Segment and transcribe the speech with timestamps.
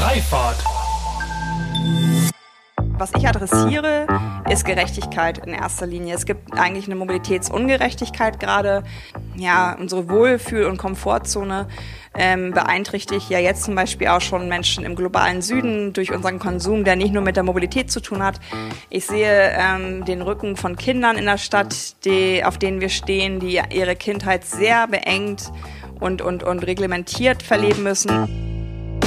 [0.00, 0.56] Freifahrt.
[2.96, 4.06] Was ich adressiere,
[4.48, 6.14] ist Gerechtigkeit in erster Linie.
[6.14, 8.82] Es gibt eigentlich eine Mobilitätsungerechtigkeit gerade.
[9.36, 11.68] Ja, unsere Wohlfühl- und Komfortzone
[12.14, 16.84] ähm, beeinträchtigt ja jetzt zum Beispiel auch schon Menschen im globalen Süden durch unseren Konsum,
[16.84, 18.40] der nicht nur mit der Mobilität zu tun hat.
[18.88, 23.38] Ich sehe ähm, den Rücken von Kindern in der Stadt, die, auf denen wir stehen,
[23.38, 25.52] die ihre Kindheit sehr beengt
[26.00, 28.49] und, und, und reglementiert verleben müssen.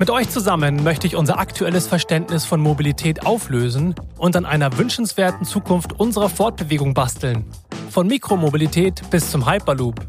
[0.00, 5.44] Mit euch zusammen möchte ich unser aktuelles Verständnis von Mobilität auflösen und an einer wünschenswerten
[5.44, 7.44] Zukunft unserer Fortbewegung basteln.
[7.90, 10.00] Von Mikromobilität bis zum Hyperloop.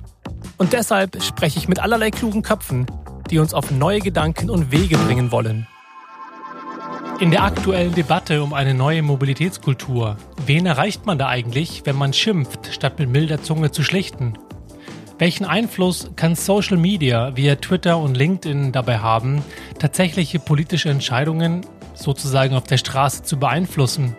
[0.57, 2.85] Und deshalb spreche ich mit allerlei klugen Köpfen,
[3.29, 5.68] die uns auf neue Gedanken und Wege bringen wollen.
[7.20, 12.13] In der aktuellen Debatte um eine neue Mobilitätskultur, wen erreicht man da eigentlich, wenn man
[12.13, 14.38] schimpft, statt mit milder Zunge zu schlichten?
[15.22, 19.44] Welchen Einfluss kann Social Media via Twitter und LinkedIn dabei haben,
[19.78, 21.62] tatsächliche politische Entscheidungen
[21.94, 24.16] sozusagen auf der Straße zu beeinflussen?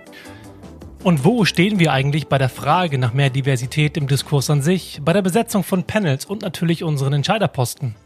[1.03, 5.01] Und wo stehen wir eigentlich bei der Frage nach mehr Diversität im Diskurs an sich,
[5.05, 7.97] bei der Besetzung von Panels und natürlich unseren Entscheiderposten?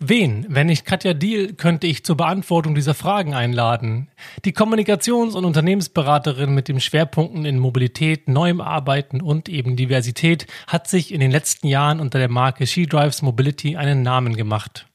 [0.00, 4.08] Wen, wenn nicht Katja Diel, könnte ich zur Beantwortung dieser Fragen einladen?
[4.44, 10.88] Die Kommunikations- und Unternehmensberaterin mit den Schwerpunkten in Mobilität, neuem Arbeiten und eben Diversität hat
[10.88, 14.86] sich in den letzten Jahren unter der Marke She Drives Mobility einen Namen gemacht.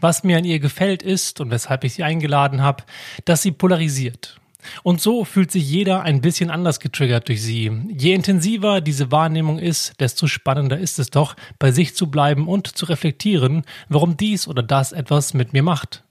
[0.00, 2.84] Was mir an ihr gefällt ist, und weshalb ich sie eingeladen habe,
[3.24, 4.40] dass sie polarisiert.
[4.82, 7.70] Und so fühlt sich jeder ein bisschen anders getriggert durch sie.
[7.96, 12.68] Je intensiver diese Wahrnehmung ist, desto spannender ist es doch, bei sich zu bleiben und
[12.68, 16.04] zu reflektieren, warum dies oder das etwas mit mir macht.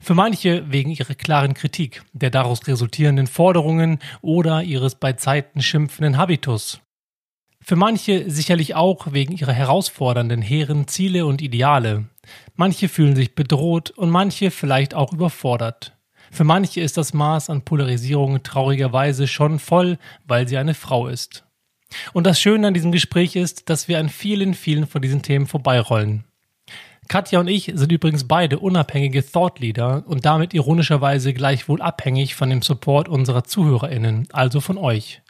[0.00, 6.16] Für manche wegen ihrer klaren Kritik, der daraus resultierenden Forderungen oder ihres bei Zeiten schimpfenden
[6.16, 6.80] Habitus.
[7.62, 12.06] Für manche sicherlich auch wegen ihrer herausfordernden hehren Ziele und Ideale.
[12.56, 15.96] Manche fühlen sich bedroht und manche vielleicht auch überfordert.
[16.30, 21.44] Für manche ist das Maß an Polarisierung traurigerweise schon voll, weil sie eine Frau ist.
[22.12, 25.46] Und das Schöne an diesem Gespräch ist, dass wir an vielen, vielen von diesen Themen
[25.46, 26.24] vorbeirollen.
[27.08, 32.50] Katja und ich sind übrigens beide unabhängige Thought Leader und damit ironischerweise gleichwohl abhängig von
[32.50, 35.20] dem Support unserer ZuhörerInnen, also von euch.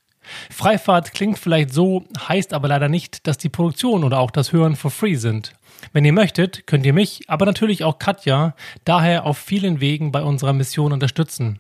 [0.51, 4.77] Freifahrt klingt vielleicht so, heißt aber leider nicht, dass die Produktion oder auch das Hören
[4.77, 5.55] for free sind.
[5.93, 10.23] Wenn ihr möchtet, könnt ihr mich, aber natürlich auch Katja, daher auf vielen Wegen bei
[10.23, 11.59] unserer Mission unterstützen.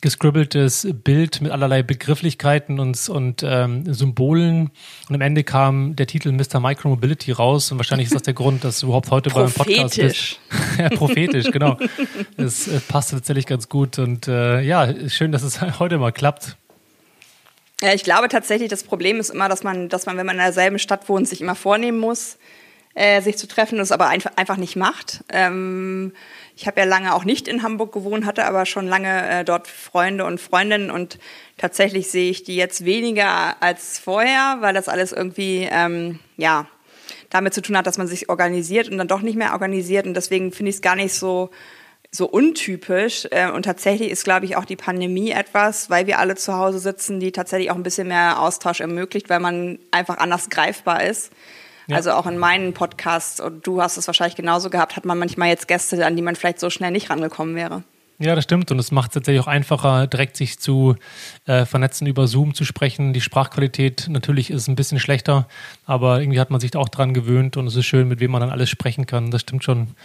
[0.02, 4.72] gescribbeltes Bild mit allerlei Begrifflichkeiten und, und ähm, Symbolen.
[5.08, 6.60] Und am Ende kam der Titel Mr.
[6.60, 7.72] Micromobility raus.
[7.72, 10.40] Und wahrscheinlich ist das der Grund, dass du überhaupt heute beim Podcast bist.
[10.80, 11.78] ja, prophetisch, genau.
[12.36, 14.00] Es äh, passt tatsächlich ganz gut.
[14.00, 16.58] Und äh, ja, schön, dass es heute mal klappt.
[17.82, 20.44] Ja, ich glaube tatsächlich, das Problem ist immer, dass man, dass man, wenn man in
[20.44, 22.38] derselben Stadt wohnt, sich immer vornehmen muss,
[22.94, 25.24] äh, sich zu treffen, das aber einfach, einfach nicht macht.
[25.30, 26.14] Ähm,
[26.56, 29.68] ich habe ja lange auch nicht in Hamburg gewohnt, hatte aber schon lange äh, dort
[29.68, 31.18] Freunde und Freundinnen und
[31.58, 36.68] tatsächlich sehe ich die jetzt weniger als vorher, weil das alles irgendwie, ähm, ja,
[37.32, 40.06] damit zu tun hat, dass man sich organisiert und dann doch nicht mehr organisiert.
[40.06, 41.50] Und deswegen finde ich es gar nicht so,
[42.12, 43.28] so untypisch.
[43.32, 46.80] Äh, und tatsächlich ist, glaube ich, auch die Pandemie etwas, weil wir alle zu Hause
[46.80, 51.32] sitzen, die tatsächlich auch ein bisschen mehr Austausch ermöglicht, weil man einfach anders greifbar ist.
[51.88, 51.96] Ja.
[51.96, 55.50] Also auch in meinen Podcasts, und du hast es wahrscheinlich genauso gehabt, hat man manchmal
[55.50, 57.84] jetzt Gäste, an die man vielleicht so schnell nicht rangekommen wäre.
[58.22, 58.70] Ja, das stimmt.
[58.70, 60.96] Und es macht es tatsächlich auch einfacher, direkt sich zu
[61.48, 63.14] äh, vernetzen, über Zoom zu sprechen.
[63.14, 65.48] Die Sprachqualität natürlich ist ein bisschen schlechter,
[65.88, 68.42] aber irgendwie hat man sich auch dran gewöhnt und es ist schön, mit wem man
[68.42, 69.32] dann alles sprechen kann.
[69.32, 69.96] Das stimmt schon.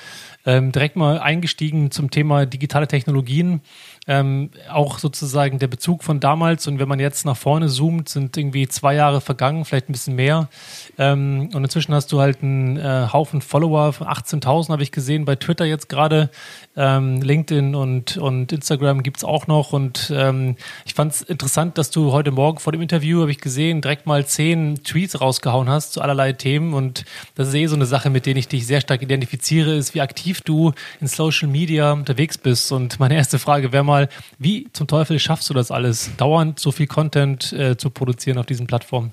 [0.47, 3.61] Ähm, direkt mal eingestiegen zum Thema digitale Technologien
[4.07, 8.37] ähm, auch sozusagen der Bezug von damals und wenn man jetzt nach vorne zoomt, sind
[8.37, 10.49] irgendwie zwei Jahre vergangen, vielleicht ein bisschen mehr.
[10.97, 15.25] Ähm, und inzwischen hast du halt einen äh, Haufen Follower von 18.000, habe ich gesehen,
[15.25, 16.31] bei Twitter jetzt gerade.
[16.77, 19.73] Ähm, LinkedIn und, und Instagram gibt's auch noch.
[19.73, 23.41] Und ähm, ich fand es interessant, dass du heute Morgen vor dem Interview, habe ich
[23.41, 26.75] gesehen, direkt mal zehn Tweets rausgehauen hast zu allerlei Themen.
[26.75, 29.95] Und das ist eh so eine Sache, mit denen ich dich sehr stark identifiziere, ist,
[29.95, 32.71] wie aktiv du in Social Media unterwegs bist.
[32.71, 34.09] Und meine erste Frage wäre mal, mal,
[34.39, 38.47] wie zum Teufel schaffst du das alles, dauernd so viel Content äh, zu produzieren auf
[38.47, 39.13] diesen Plattformen?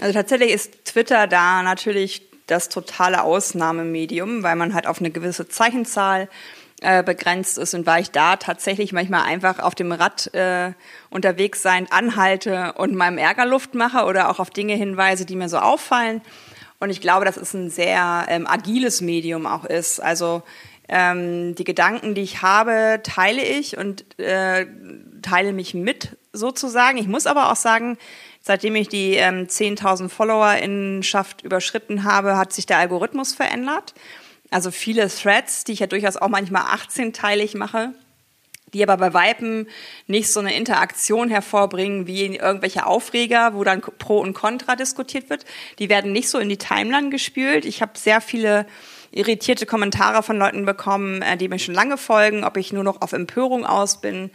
[0.00, 5.48] Also tatsächlich ist Twitter da natürlich das totale Ausnahmemedium, weil man halt auf eine gewisse
[5.48, 6.28] Zeichenzahl
[6.84, 10.72] äh, begrenzt ist und weil ich da tatsächlich manchmal einfach auf dem Rad äh,
[11.08, 15.48] unterwegs sein, anhalte und meinem Ärger Luft mache oder auch auf Dinge hinweise, die mir
[15.48, 16.20] so auffallen.
[16.80, 19.98] Und ich glaube, dass es ein sehr ähm, agiles Medium auch ist.
[19.98, 20.42] Also
[20.88, 24.66] ähm, die Gedanken, die ich habe, teile ich und äh,
[25.22, 26.98] teile mich mit sozusagen.
[26.98, 27.96] Ich muss aber auch sagen,
[28.42, 33.94] seitdem ich die ähm, 10.000 Follower-Innenschaft überschritten habe, hat sich der Algorithmus verändert.
[34.54, 37.92] Also viele Threads, die ich ja durchaus auch manchmal 18-teilig mache,
[38.72, 39.68] die aber bei Weipen
[40.06, 45.44] nicht so eine Interaktion hervorbringen wie irgendwelche Aufreger, wo dann Pro und Contra diskutiert wird.
[45.80, 47.64] Die werden nicht so in die Timeline gespült.
[47.64, 48.64] Ich habe sehr viele
[49.10, 53.02] irritierte Kommentare von Leuten bekommen, äh, die mir schon lange folgen, ob ich nur noch
[53.02, 54.30] auf Empörung aus bin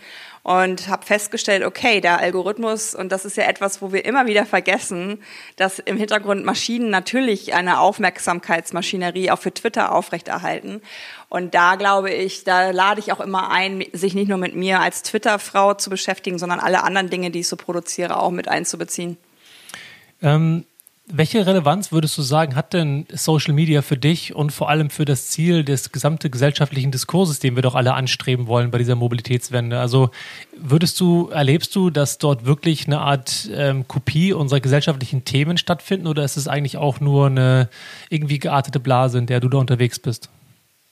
[0.49, 4.47] und habe festgestellt, okay, der Algorithmus, und das ist ja etwas, wo wir immer wieder
[4.47, 5.21] vergessen,
[5.57, 10.81] dass im Hintergrund Maschinen natürlich eine Aufmerksamkeitsmaschinerie auch für Twitter aufrechterhalten.
[11.29, 14.79] Und da glaube ich, da lade ich auch immer ein, sich nicht nur mit mir
[14.79, 19.17] als Twitter-Frau zu beschäftigen, sondern alle anderen Dinge, die ich so produziere, auch mit einzubeziehen.
[20.23, 20.65] Ähm,
[21.11, 25.05] welche Relevanz würdest du sagen, hat denn Social Media für dich und vor allem für
[25.05, 29.79] das Ziel des gesamten gesellschaftlichen Diskurses, den wir doch alle anstreben wollen bei dieser Mobilitätswende?
[29.79, 30.11] Also
[30.55, 36.05] würdest du, erlebst du, dass dort wirklich eine Art ähm, Kopie unserer gesellschaftlichen Themen stattfinden
[36.05, 37.69] oder ist es eigentlich auch nur eine
[38.09, 40.29] irgendwie geartete Blase, in der du da unterwegs bist?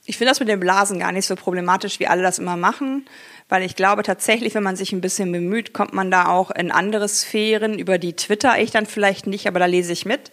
[0.06, 3.06] Ich finde das mit den Blasen gar nicht so problematisch, wie alle das immer machen
[3.50, 6.72] weil ich glaube tatsächlich, wenn man sich ein bisschen bemüht, kommt man da auch in
[6.72, 10.32] andere Sphären, über die twitter ich dann vielleicht nicht, aber da lese ich mit.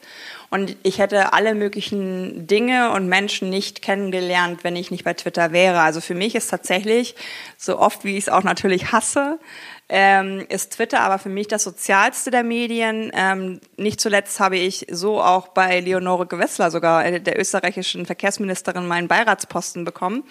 [0.51, 5.53] Und ich hätte alle möglichen Dinge und Menschen nicht kennengelernt, wenn ich nicht bei Twitter
[5.53, 5.81] wäre.
[5.81, 7.15] Also für mich ist tatsächlich,
[7.57, 9.39] so oft wie ich es auch natürlich hasse,
[9.89, 13.11] ähm, ist Twitter aber für mich das sozialste der Medien.
[13.15, 18.87] Ähm, nicht zuletzt habe ich so auch bei Leonore Gewessler, sogar äh, der österreichischen Verkehrsministerin,
[18.87, 20.25] meinen Beiratsposten bekommen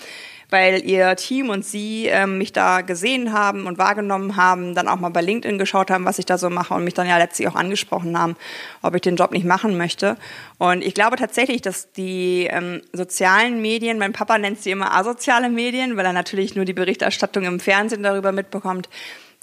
[0.53, 4.99] weil ihr Team und sie ähm, mich da gesehen haben und wahrgenommen haben, dann auch
[4.99, 7.47] mal bei LinkedIn geschaut haben, was ich da so mache und mich dann ja letztlich
[7.47, 8.35] auch angesprochen haben,
[8.83, 10.15] ob ich den Job nicht machen möchte.
[10.59, 15.49] Und ich glaube tatsächlich, dass die ähm, sozialen Medien, mein Papa nennt sie immer asoziale
[15.49, 18.89] Medien, weil er natürlich nur die Berichterstattung im Fernsehen darüber mitbekommt,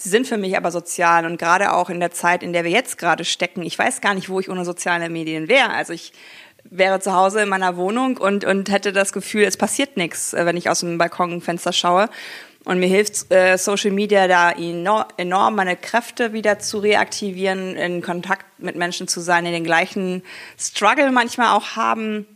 [0.03, 2.71] Sie sind für mich aber sozial und gerade auch in der Zeit, in der wir
[2.71, 3.63] jetzt gerade stecken.
[3.63, 5.69] Ich weiß gar nicht, wo ich ohne soziale Medien wäre.
[5.71, 6.15] Also ich
[6.65, 10.47] wäre zu Hause in meiner Wohnung und, und hätte das Gefühl, es passiert nichts, äh,
[10.47, 12.09] wenn ich aus dem Balkonfenster schaue.
[12.65, 18.47] Und mir hilft äh, Social Media da enorm, meine Kräfte wieder zu reaktivieren, in Kontakt
[18.59, 20.23] mit Menschen zu sein, die den gleichen
[20.59, 22.27] Struggle manchmal auch haben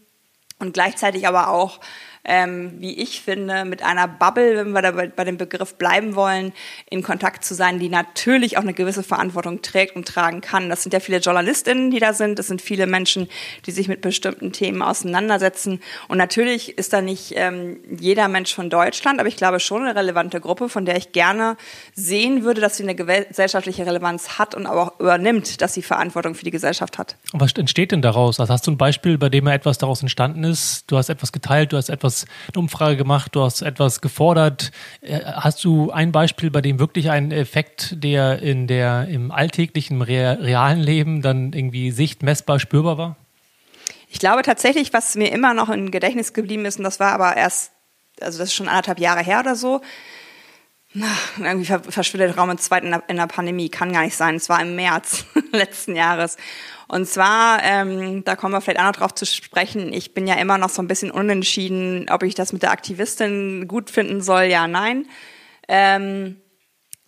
[0.59, 1.80] und gleichzeitig aber auch
[2.25, 6.14] ähm, wie ich finde, mit einer Bubble, wenn wir da bei, bei dem Begriff bleiben
[6.14, 6.52] wollen,
[6.88, 10.69] in Kontakt zu sein, die natürlich auch eine gewisse Verantwortung trägt und tragen kann.
[10.71, 12.38] Das sind ja viele JournalistInnen, die da sind.
[12.38, 13.28] Das sind viele Menschen,
[13.66, 15.81] die sich mit bestimmten Themen auseinandersetzen.
[16.09, 19.95] Und natürlich ist da nicht ähm, jeder Mensch von Deutschland, aber ich glaube schon eine
[19.95, 21.57] relevante Gruppe, von der ich gerne
[21.95, 26.35] sehen würde, dass sie eine gesellschaftliche Relevanz hat und aber auch übernimmt, dass sie Verantwortung
[26.35, 27.16] für die Gesellschaft hat.
[27.33, 28.40] Und was entsteht denn daraus?
[28.40, 30.85] Also hast du ein Beispiel, bei dem etwas daraus entstanden ist?
[30.90, 34.71] Du hast etwas geteilt, du hast etwas etwas, eine Umfrage gemacht, du hast etwas gefordert.
[35.00, 40.02] Äh, hast du ein Beispiel, bei dem wirklich ein Effekt, der in der im alltäglichen,
[40.02, 43.16] realen Leben dann irgendwie sicht, messbar, spürbar war?
[44.09, 47.37] Ich glaube tatsächlich, was mir immer noch im Gedächtnis geblieben ist, und das war aber
[47.37, 47.73] erst,
[48.21, 49.80] also das ist schon anderthalb Jahre her oder so,
[51.37, 54.37] irgendwie verschwindet Raum in zweiten in der Pandemie, kann gar nicht sein.
[54.37, 56.37] Es war im März letzten Jahres.
[56.88, 60.35] Und zwar, ähm, da kommen wir vielleicht auch noch drauf zu sprechen, ich bin ja
[60.35, 64.45] immer noch so ein bisschen unentschieden, ob ich das mit der Aktivistin gut finden soll,
[64.45, 65.07] ja, nein.
[65.69, 66.41] Ähm,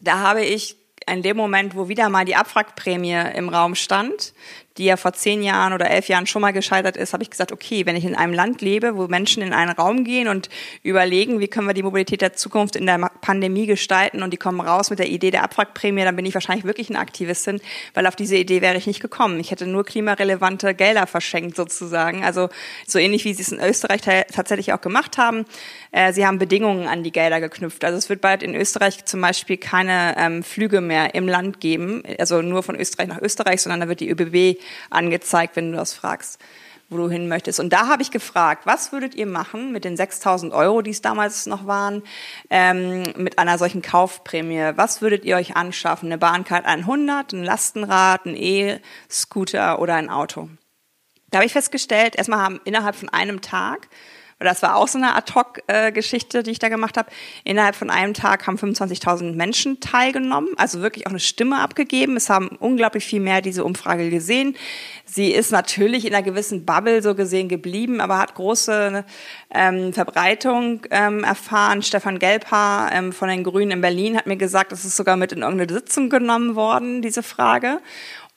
[0.00, 0.76] da habe ich
[1.08, 4.34] in dem Moment, wo wieder mal die Abwrackprämie im Raum stand,
[4.78, 7.52] die ja vor zehn Jahren oder elf Jahren schon mal gescheitert ist, habe ich gesagt,
[7.52, 10.48] okay, wenn ich in einem Land lebe, wo Menschen in einen Raum gehen und
[10.82, 14.60] überlegen, wie können wir die Mobilität der Zukunft in der Pandemie gestalten und die kommen
[14.60, 17.60] raus mit der Idee der Abwrackprämie, dann bin ich wahrscheinlich wirklich eine Aktivistin,
[17.94, 19.40] weil auf diese Idee wäre ich nicht gekommen.
[19.40, 22.24] Ich hätte nur klimarelevante Gelder verschenkt sozusagen.
[22.24, 22.48] Also
[22.86, 25.44] so ähnlich wie sie es in Österreich tatsächlich auch gemacht haben.
[25.92, 27.84] Äh, sie haben Bedingungen an die Gelder geknüpft.
[27.84, 32.02] Also es wird bald in Österreich zum Beispiel keine ähm, Flüge mehr im Land geben,
[32.18, 34.58] also nur von Österreich nach Österreich, sondern da wird die ÖBB
[34.90, 36.38] angezeigt, wenn du das fragst,
[36.88, 37.58] wo du hin möchtest.
[37.58, 41.02] Und da habe ich gefragt, was würdet ihr machen mit den 6.000 Euro, die es
[41.02, 42.02] damals noch waren,
[42.50, 44.72] ähm, mit einer solchen Kaufprämie?
[44.76, 46.08] Was würdet ihr euch anschaffen?
[46.08, 50.48] Eine Bahncard 100, ein Lastenrad, ein E-Scooter oder ein Auto?
[51.30, 53.88] Da habe ich festgestellt, erstmal haben innerhalb von einem Tag
[54.38, 57.08] das war auch so eine Ad-Hoc-Geschichte, die ich da gemacht habe.
[57.44, 62.16] Innerhalb von einem Tag haben 25.000 Menschen teilgenommen, also wirklich auch eine Stimme abgegeben.
[62.16, 64.54] Es haben unglaublich viel mehr diese Umfrage gesehen.
[65.06, 69.06] Sie ist natürlich in einer gewissen Bubble so gesehen geblieben, aber hat große
[69.54, 71.82] ähm, Verbreitung ähm, erfahren.
[71.82, 75.32] Stefan Gelbhaar ähm, von den Grünen in Berlin hat mir gesagt, es ist sogar mit
[75.32, 77.80] in irgendeine Sitzung genommen worden, diese Frage.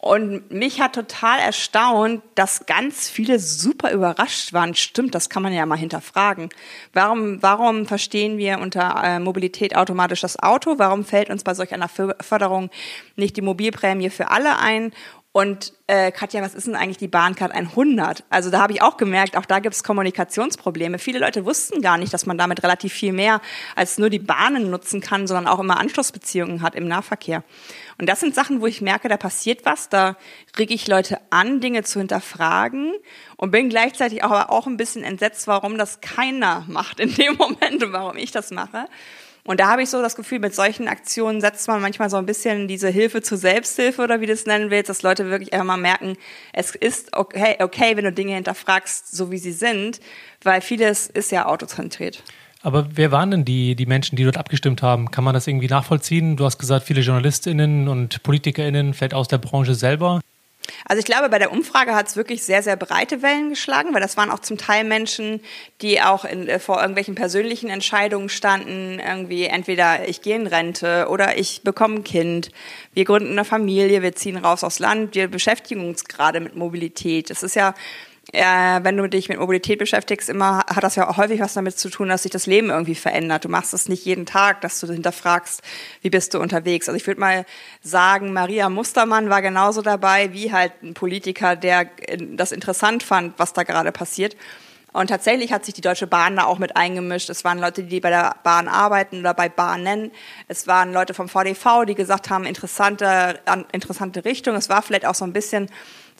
[0.01, 4.74] Und mich hat total erstaunt, dass ganz viele super überrascht waren.
[4.74, 6.48] Stimmt, das kann man ja mal hinterfragen.
[6.94, 10.75] Warum, warum verstehen wir unter äh, Mobilität automatisch das Auto?
[10.77, 12.70] Warum fällt uns bei solch einer Förderung
[13.18, 14.94] nicht die Mobilprämie für alle ein?
[15.39, 18.25] Und äh, Katja, was ist denn eigentlich die Bahncard 100?
[18.29, 21.00] Also da habe ich auch gemerkt, auch da gibt es Kommunikationsprobleme.
[21.00, 23.39] Viele Leute wussten gar nicht, dass man damit relativ viel mehr
[23.74, 27.46] als nur die Bahnen nutzen kann, sondern auch immer Anschlussbeziehungen hat im Nahverkehr.
[27.98, 30.17] Und das sind Sachen, wo ich merke, da passiert was, da
[30.58, 32.91] rege ich Leute an, Dinge zu hinterfragen
[33.38, 37.81] und bin gleichzeitig aber auch ein bisschen entsetzt, warum das keiner macht in dem Moment
[37.81, 38.88] und warum ich das mache.
[39.46, 42.25] Und da habe ich so das Gefühl, mit solchen Aktionen setzt man manchmal so ein
[42.25, 45.65] bisschen diese Hilfe zur Selbsthilfe oder wie du es nennen willst, dass Leute wirklich einfach
[45.65, 46.17] mal merken,
[46.53, 50.00] es ist okay, okay, wenn du Dinge hinterfragst, so wie sie sind,
[50.43, 52.24] weil vieles ist ja autozentriert.
[52.62, 55.12] Aber wer waren denn die, die Menschen, die dort abgestimmt haben?
[55.12, 56.36] Kann man das irgendwie nachvollziehen?
[56.36, 60.19] Du hast gesagt, viele JournalistInnen und PolitikerInnen, vielleicht aus der Branche selber.
[60.88, 64.01] Also ich glaube, bei der Umfrage hat es wirklich sehr, sehr breite Wellen geschlagen, weil
[64.01, 65.41] das waren auch zum Teil Menschen,
[65.81, 71.07] die auch in, äh, vor irgendwelchen persönlichen Entscheidungen standen, irgendwie entweder ich gehe in Rente
[71.09, 72.51] oder ich bekomme ein Kind,
[72.93, 77.29] wir gründen eine Familie, wir ziehen raus aufs Land, wir beschäftigen uns gerade mit Mobilität.
[77.29, 77.73] Es ist ja
[78.31, 81.77] äh, wenn du dich mit Mobilität beschäftigst, immer hat das ja auch häufig was damit
[81.79, 83.45] zu tun, dass sich das Leben irgendwie verändert.
[83.45, 85.62] Du machst es nicht jeden Tag, dass du hinterfragst,
[86.01, 86.88] wie bist du unterwegs.
[86.88, 87.45] Also ich würde mal
[87.81, 91.89] sagen, Maria Mustermann war genauso dabei wie halt ein Politiker, der
[92.31, 94.36] das interessant fand, was da gerade passiert.
[94.91, 97.29] Und tatsächlich hat sich die Deutsche Bahn da auch mit eingemischt.
[97.29, 100.12] Es waren Leute, die bei der Bahn arbeiten oder bei Bahnen.
[100.48, 103.39] Es waren Leute vom VDV, die gesagt haben, interessante,
[103.71, 104.55] interessante Richtung.
[104.55, 105.69] Es war vielleicht auch so ein bisschen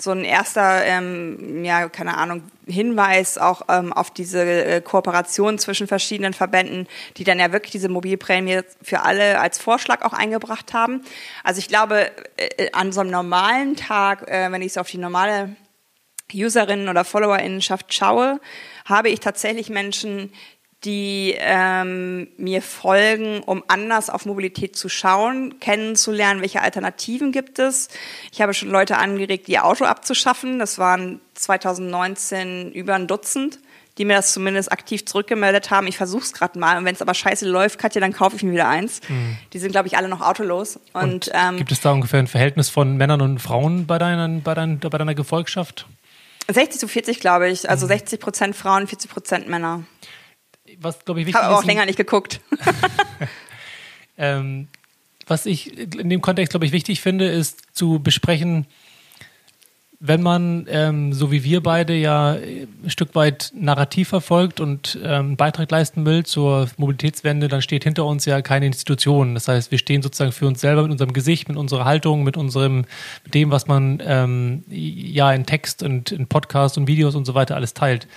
[0.02, 5.88] so ein erster, ähm, ja, keine Ahnung, Hinweis auch ähm, auf diese äh, Kooperation zwischen
[5.88, 6.88] verschiedenen Verbänden,
[7.18, 11.02] die dann ja wirklich diese Mobilprämie für alle als Vorschlag auch eingebracht haben.
[11.44, 14.98] Also ich glaube, äh, an so einem normalen Tag, äh, wenn ich so auf die
[14.98, 15.56] normale
[16.34, 18.40] Userinnen oder Followerinnenschaft schaue,
[18.86, 20.32] habe ich tatsächlich Menschen,
[20.86, 27.90] die ähm, mir folgen, um anders auf Mobilität zu schauen, kennenzulernen, welche Alternativen gibt es.
[28.32, 30.58] Ich habe schon Leute angeregt, ihr Auto abzuschaffen.
[30.58, 33.60] Das waren 2019 über ein Dutzend,
[33.98, 35.86] die mir das zumindest aktiv zurückgemeldet haben.
[35.86, 36.78] Ich versuche es gerade mal.
[36.78, 39.02] Und wenn es aber scheiße läuft, Katja, dann kaufe ich mir wieder eins.
[39.10, 39.38] Mhm.
[39.52, 40.80] Die sind, glaube ich, alle noch autolos.
[40.94, 44.44] Und, und ähm, gibt es da ungefähr ein Verhältnis von Männern und Frauen bei, deinen,
[44.44, 45.88] bei, dein, bei deiner Gefolgschaft?
[46.48, 47.70] 60 zu 40, glaube ich.
[47.70, 47.90] Also mhm.
[47.90, 49.84] 60 Prozent Frauen, 40 Prozent Männer
[50.80, 52.42] was glaube ich wichtig Habe auch länger nicht geguckt.
[54.18, 54.68] ähm,
[55.28, 58.66] was ich in dem Kontext glaube ich wichtig finde, ist zu besprechen,
[60.02, 65.12] wenn man, ähm, so wie wir beide, ja ein Stück weit Narrativ verfolgt und ähm,
[65.12, 69.34] einen Beitrag leisten will zur Mobilitätswende, dann steht hinter uns ja keine Institution.
[69.34, 72.38] Das heißt, wir stehen sozusagen für uns selber mit unserem Gesicht, mit unserer Haltung, mit
[72.38, 72.86] unserem,
[73.26, 77.34] mit dem, was man ähm, ja in Text und in Podcasts und Videos und so
[77.34, 78.08] weiter alles teilt.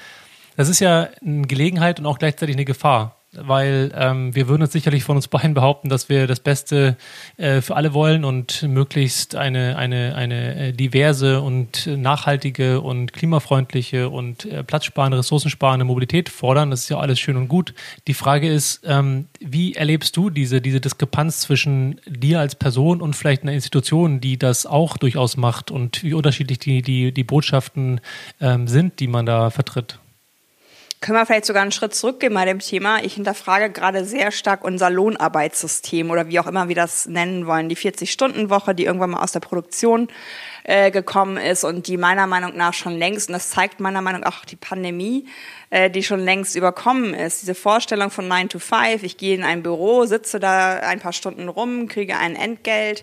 [0.57, 3.17] Das ist ja eine Gelegenheit und auch gleichzeitig eine Gefahr.
[3.35, 6.99] weil ähm, wir würden uns sicherlich von uns beiden behaupten, dass wir das Beste
[7.39, 14.11] äh, für alle wollen und möglichst eine, eine, eine äh, diverse und nachhaltige und klimafreundliche
[14.11, 16.71] und äh, platzsparende, ressourcensparende Mobilität fordern.
[16.71, 17.73] Das ist ja alles schön und gut.
[18.07, 23.17] Die Frage ist, ähm, wie erlebst du diese, diese Diskrepanz zwischen dir als Person und
[23.17, 28.03] vielleicht einer Institution, die das auch durchaus macht und wie unterschiedlich die, die, die Botschaften
[28.43, 30.02] ähm, sind, die man da vertritt?
[31.03, 33.03] Können wir vielleicht sogar einen Schritt zurückgehen bei dem Thema?
[33.03, 37.69] Ich hinterfrage gerade sehr stark unser Lohnarbeitssystem oder wie auch immer wir das nennen wollen.
[37.69, 40.07] Die 40-Stunden-Woche, die irgendwann mal aus der Produktion
[40.63, 44.21] äh, gekommen ist und die meiner Meinung nach schon längst, und das zeigt meiner Meinung
[44.21, 45.27] nach auch die Pandemie,
[45.71, 47.43] äh, die schon längst überkommen ist.
[47.43, 51.13] Diese Vorstellung von 9 to 5, ich gehe in ein Büro, sitze da ein paar
[51.13, 53.03] Stunden rum, kriege ein Entgelt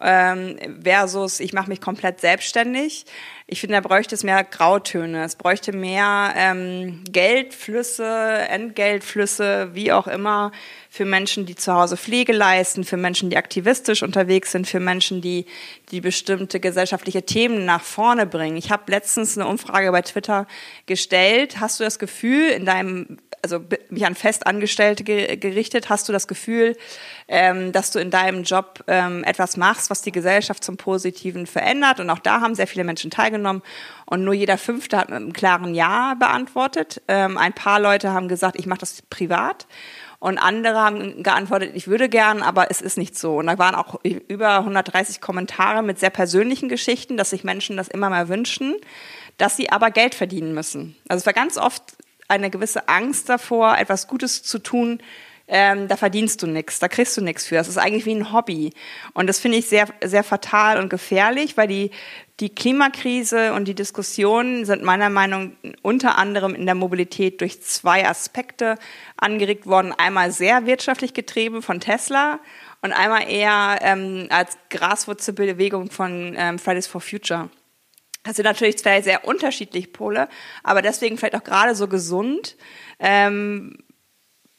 [0.00, 3.06] ähm, versus ich mache mich komplett selbstständig.
[3.48, 5.22] Ich finde, da bräuchte es mehr Grautöne.
[5.22, 10.50] Es bräuchte mehr ähm, Geldflüsse, Entgeltflüsse, wie auch immer,
[10.90, 15.20] für Menschen, die zu Hause Pflege leisten, für Menschen, die aktivistisch unterwegs sind, für Menschen,
[15.20, 15.46] die,
[15.92, 18.56] die bestimmte gesellschaftliche Themen nach vorne bringen.
[18.56, 20.48] Ich habe letztens eine Umfrage bei Twitter
[20.86, 21.60] gestellt.
[21.60, 26.76] Hast du das Gefühl, in deinem also mich an Festangestellte gerichtet, hast du das Gefühl,
[27.28, 32.00] ähm, dass du in deinem Job ähm, etwas machst, was die Gesellschaft zum Positiven verändert?
[32.00, 33.35] Und auch da haben sehr viele Menschen teilgenommen.
[33.44, 37.02] Und nur jeder Fünfte hat mit einem klaren Ja beantwortet.
[37.08, 39.66] Ähm, ein paar Leute haben gesagt, ich mache das privat.
[40.18, 43.36] Und andere haben geantwortet, ich würde gern, aber es ist nicht so.
[43.36, 47.88] Und da waren auch über 130 Kommentare mit sehr persönlichen Geschichten, dass sich Menschen das
[47.88, 48.76] immer mal wünschen,
[49.36, 50.96] dass sie aber Geld verdienen müssen.
[51.08, 51.82] Also es war ganz oft
[52.28, 55.00] eine gewisse Angst davor, etwas Gutes zu tun,
[55.48, 57.54] ähm, da verdienst du nichts, da kriegst du nichts für.
[57.54, 58.72] Das ist eigentlich wie ein Hobby.
[59.14, 61.90] Und das finde ich sehr, sehr fatal und gefährlich, weil die,
[62.40, 67.62] die Klimakrise und die Diskussionen sind meiner Meinung nach unter anderem in der Mobilität durch
[67.62, 68.76] zwei Aspekte
[69.16, 69.94] angeregt worden.
[69.96, 72.40] Einmal sehr wirtschaftlich getrieben von Tesla
[72.82, 77.48] und einmal eher ähm, als Graswurzelbewegung von ähm, Fridays for Future.
[78.24, 80.28] Das sind natürlich zwei sehr unterschiedliche Pole,
[80.64, 82.56] aber deswegen vielleicht auch gerade so gesund.
[82.98, 83.78] Ähm,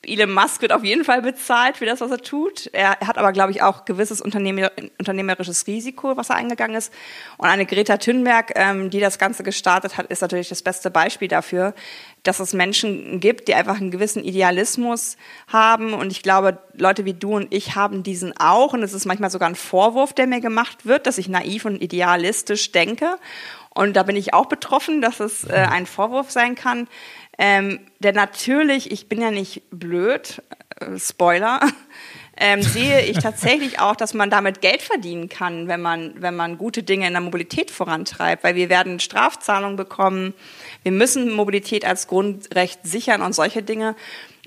[0.03, 2.69] Elon Musk wird auf jeden Fall bezahlt für das, was er tut.
[2.71, 6.93] Er, hat aber, glaube ich, auch gewisses Unternehmer, unternehmerisches Risiko, was er eingegangen ist.
[7.37, 11.27] Und eine Greta Thunberg, ähm, die das Ganze gestartet hat, ist natürlich das beste Beispiel
[11.27, 11.73] dafür,
[12.21, 15.93] dass es Menschen gibt, die einfach einen gewissen Idealismus haben.
[15.93, 18.73] Und ich glaube, Leute wie du und ich haben diesen auch.
[18.73, 21.81] Und es ist manchmal sogar ein Vorwurf, der mir gemacht wird, dass ich naiv und
[21.81, 23.17] idealistisch denke.
[23.77, 26.87] Und da bin ich auch betroffen, dass es äh, ein Vorwurf sein kann.
[27.37, 30.41] Ähm, denn natürlich, ich bin ja nicht blöd,
[30.79, 31.59] äh, Spoiler,
[32.37, 36.57] ähm, sehe ich tatsächlich auch, dass man damit Geld verdienen kann, wenn man, wenn man
[36.57, 40.33] gute Dinge in der Mobilität vorantreibt, weil wir werden Strafzahlungen bekommen,
[40.83, 43.95] wir müssen Mobilität als Grundrecht sichern und solche Dinge.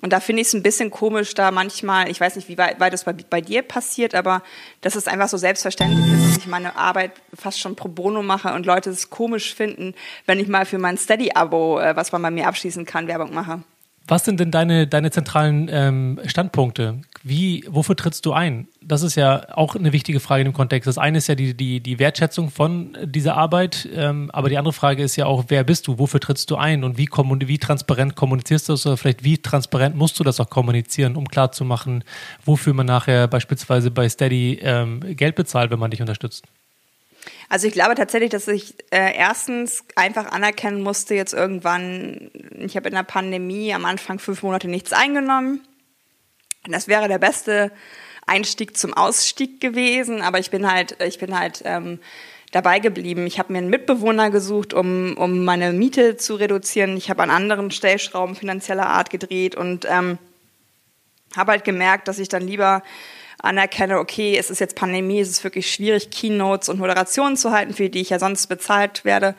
[0.02, 2.80] Und da finde ich es ein bisschen komisch, da manchmal, ich weiß nicht, wie weit,
[2.80, 4.42] weit das bei, bei, dir passiert, aber
[4.80, 8.54] dass es einfach so selbstverständlich ist, dass ich meine Arbeit fast schon pro bono mache
[8.54, 12.30] und Leute es komisch finden, wenn ich mal für mein Steady-Abo, äh, was man bei
[12.30, 13.62] mir abschließen kann, Werbung mache.
[14.06, 17.00] Was sind denn deine, deine zentralen ähm, Standpunkte?
[17.22, 18.66] Wie, wofür trittst du ein?
[18.82, 20.88] Das ist ja auch eine wichtige Frage in dem Kontext.
[20.88, 24.72] Das eine ist ja die, die, die Wertschätzung von dieser Arbeit, ähm, aber die andere
[24.72, 25.98] Frage ist ja auch, wer bist du?
[25.98, 26.82] Wofür trittst du ein?
[26.82, 28.86] Und wie, wie transparent kommunizierst du das?
[28.86, 32.02] Oder vielleicht wie transparent musst du das auch kommunizieren, um klarzumachen,
[32.44, 36.46] wofür man nachher beispielsweise bei Steady ähm, Geld bezahlt, wenn man dich unterstützt?
[37.50, 42.88] Also ich glaube tatsächlich, dass ich äh, erstens einfach anerkennen musste, jetzt irgendwann, ich habe
[42.88, 45.60] in der Pandemie am Anfang fünf Monate nichts eingenommen.
[46.68, 47.72] Das wäre der beste
[48.24, 51.98] Einstieg zum Ausstieg gewesen, aber ich bin halt, ich bin halt ähm,
[52.52, 53.26] dabei geblieben.
[53.26, 56.96] Ich habe mir einen Mitbewohner gesucht, um, um meine Miete zu reduzieren.
[56.96, 60.18] Ich habe an anderen Stellschrauben finanzieller Art gedreht und ähm,
[61.36, 62.84] habe halt gemerkt, dass ich dann lieber
[63.42, 67.74] anerkenne, okay, es ist jetzt Pandemie, es ist wirklich schwierig, Keynotes und Moderationen zu halten,
[67.74, 69.34] für die ich ja sonst bezahlt werde.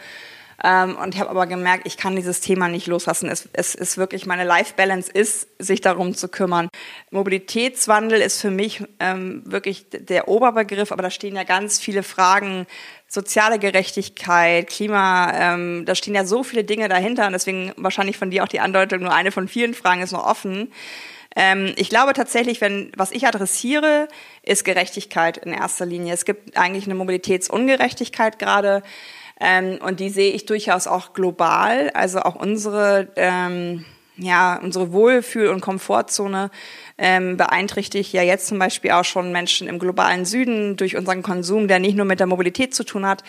[0.63, 3.29] Ähm, und ich habe aber gemerkt, ich kann dieses Thema nicht loslassen.
[3.29, 6.69] Es, es ist wirklich, meine Life-Balance ist, sich darum zu kümmern.
[7.09, 12.67] Mobilitätswandel ist für mich ähm, wirklich der Oberbegriff, aber da stehen ja ganz viele Fragen,
[13.07, 18.29] soziale Gerechtigkeit, Klima, ähm, da stehen ja so viele Dinge dahinter und deswegen wahrscheinlich von
[18.29, 20.71] dir auch die Andeutung, nur eine von vielen Fragen ist noch offen.
[21.35, 24.07] Ähm, ich glaube tatsächlich, wenn, was ich adressiere,
[24.43, 26.13] ist Gerechtigkeit in erster Linie.
[26.13, 28.83] Es gibt eigentlich eine Mobilitätsungerechtigkeit gerade.
[29.39, 31.89] Ähm, und die sehe ich durchaus auch global.
[31.93, 33.85] Also auch unsere, ähm,
[34.17, 36.51] ja, unsere Wohlfühl- und Komfortzone
[36.97, 41.67] ähm, beeinträchtigt ja jetzt zum Beispiel auch schon Menschen im globalen Süden durch unseren Konsum,
[41.67, 43.23] der nicht nur mit der Mobilität zu tun hat.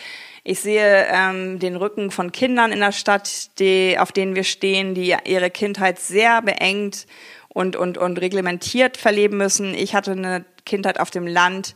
[0.45, 4.95] Ich sehe ähm, den Rücken von Kindern in der Stadt, die, auf denen wir stehen,
[4.95, 7.07] die ihre Kindheit sehr beengt
[7.53, 9.75] und, und, und reglementiert verleben müssen.
[9.75, 11.75] Ich hatte eine Kindheit auf dem Land,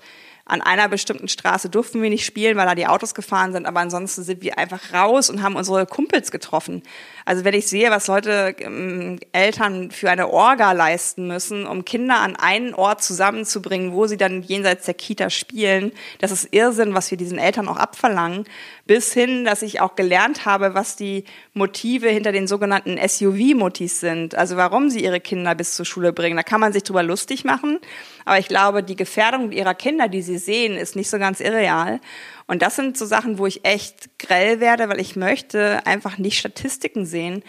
[0.48, 3.80] an einer bestimmten Straße durften wir nicht spielen, weil da die Autos gefahren sind, aber
[3.80, 6.84] ansonsten sind wir einfach raus und haben unsere Kumpels getroffen.
[7.24, 12.20] Also wenn ich sehe, was Leute, ähm, Eltern für eine Orga leisten müssen, um Kinder
[12.20, 17.10] an einen Ort zusammenzubringen, wo sie dann jenseits der Kita spielen, das ist Irrsinn, was
[17.10, 18.44] wir diesen Eltern auch abverlangen.
[18.86, 24.36] Bis hin, dass ich auch gelernt habe, was die Motive hinter den sogenannten SUV-Motis sind.
[24.36, 26.36] Also warum sie ihre Kinder bis zur Schule bringen.
[26.36, 27.80] Da kann man sich drüber lustig machen.
[28.26, 32.00] Aber ich glaube, die Gefährdung ihrer Kinder, die sie sehen, ist nicht so ganz irreal.
[32.48, 36.36] Und das sind so Sachen, wo ich echt grell werde, weil ich möchte einfach nicht
[36.36, 37.44] Statistiken sehen,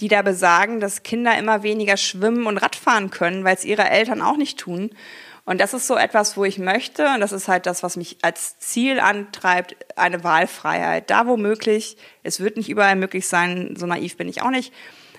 [0.00, 4.20] die da besagen, dass Kinder immer weniger schwimmen und Radfahren können, weil es ihre Eltern
[4.20, 4.90] auch nicht tun.
[5.44, 8.18] Und das ist so etwas, wo ich möchte, und das ist halt das, was mich
[8.22, 11.08] als Ziel antreibt, eine Wahlfreiheit.
[11.08, 14.72] Da wo möglich, es wird nicht überall möglich sein, so naiv bin ich auch nicht,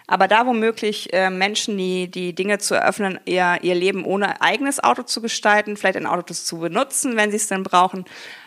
[0.08, 4.42] aber da wo möglich, äh, Menschen, die, die Dinge zu eröffnen, ihr, ihr Leben ohne
[4.42, 8.06] eigenes Auto zu gestalten, vielleicht ein Auto zu benutzen, wenn sie es denn brauchen,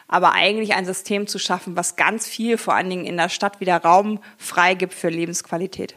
[0.09, 3.61] aber eigentlich ein System zu schaffen, was ganz viel, vor allen Dingen in der Stadt,
[3.61, 5.95] wieder Raum frei gibt für Lebensqualität.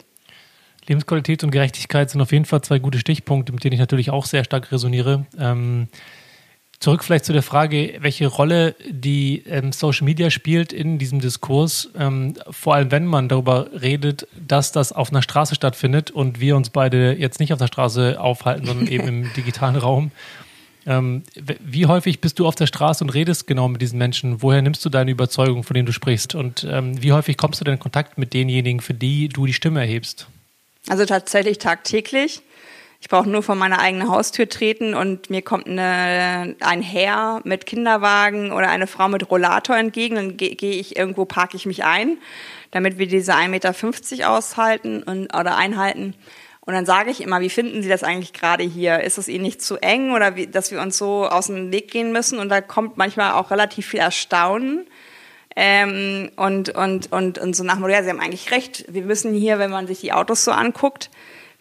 [0.86, 4.26] Lebensqualität und Gerechtigkeit sind auf jeden Fall zwei gute Stichpunkte, mit denen ich natürlich auch
[4.26, 5.26] sehr stark resoniere.
[5.40, 5.88] Ähm,
[6.84, 11.90] zurück vielleicht zu der Frage, welche Rolle die ähm, Social Media spielt in diesem Diskurs,
[11.98, 16.58] ähm, vor allem wenn man darüber redet, dass das auf einer Straße stattfindet und wir
[16.58, 20.12] uns beide jetzt nicht auf der Straße aufhalten, sondern eben im digitalen Raum
[20.86, 24.42] ähm, wie häufig bist du auf der Straße und redest genau mit diesen Menschen?
[24.42, 26.36] Woher nimmst du deine Überzeugung, von denen du sprichst?
[26.36, 29.54] Und ähm, wie häufig kommst du denn in Kontakt mit denjenigen, für die du die
[29.54, 30.28] Stimme erhebst?
[30.90, 32.42] Also tatsächlich tagtäglich.
[33.04, 37.66] Ich brauche nur vor meine eigene Haustür treten und mir kommt eine, ein Herr mit
[37.66, 40.16] Kinderwagen oder eine Frau mit Rollator entgegen.
[40.16, 42.18] Dann gehe geh ich irgendwo, parke ich mich ein,
[42.72, 46.16] damit wir diese 1,50 Meter aushalten und, oder einhalten.
[46.62, 49.02] Und dann sage ich immer, wie finden Sie das eigentlich gerade hier?
[49.02, 51.92] Ist es Ihnen nicht zu eng oder wie, dass wir uns so aus dem Weg
[51.92, 52.40] gehen müssen?
[52.40, 54.88] Und da kommt manchmal auch relativ viel Erstaunen.
[55.58, 58.86] Ähm, und, und, und, und so nach ja, Sie haben eigentlich recht.
[58.88, 61.10] Wir müssen hier, wenn man sich die Autos so anguckt,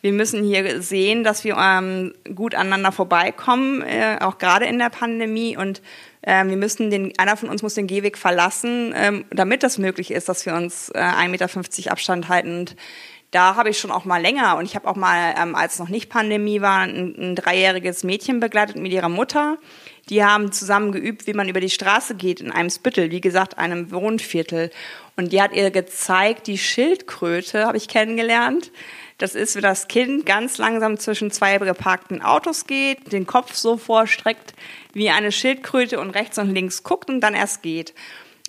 [0.03, 4.91] wir müssen hier sehen, dass wir ähm, gut aneinander vorbeikommen, äh, auch gerade in der
[4.91, 5.57] Pandemie.
[5.57, 5.81] Und
[6.25, 10.11] ähm, wir müssen den, einer von uns muss den Gehweg verlassen, ähm, damit das möglich
[10.11, 12.59] ist, dass wir uns äh, 1,50 Meter Abstand halten.
[12.59, 12.77] Und
[13.31, 15.89] da habe ich schon auch mal länger und ich habe auch mal, ähm, als noch
[15.89, 19.57] nicht Pandemie war, ein, ein dreijähriges Mädchen begleitet mit ihrer Mutter.
[20.11, 23.57] Die haben zusammen geübt, wie man über die Straße geht in einem Spittel, wie gesagt,
[23.57, 24.71] einem Wohnviertel.
[25.17, 28.73] Und die hat ihr gezeigt, die Schildkröte habe ich kennengelernt.
[29.19, 33.77] Das ist, wenn das Kind ganz langsam zwischen zwei geparkten Autos geht, den Kopf so
[33.77, 34.55] vorstreckt
[34.93, 37.95] wie eine Schildkröte und rechts und links guckt und dann erst geht.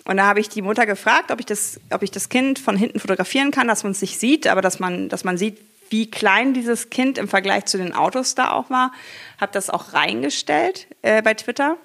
[0.04, 2.76] Und da habe ich die Mutter gefragt, ob ich das, ob ich das Kind von
[2.76, 5.58] hinten fotografieren kann, dass man es nicht sieht, aber dass man, dass man sieht,
[5.90, 8.92] wie klein dieses Kind im Vergleich zu den Autos da auch war.
[9.40, 11.78] Habe das auch reingestellt äh, bei Twitter.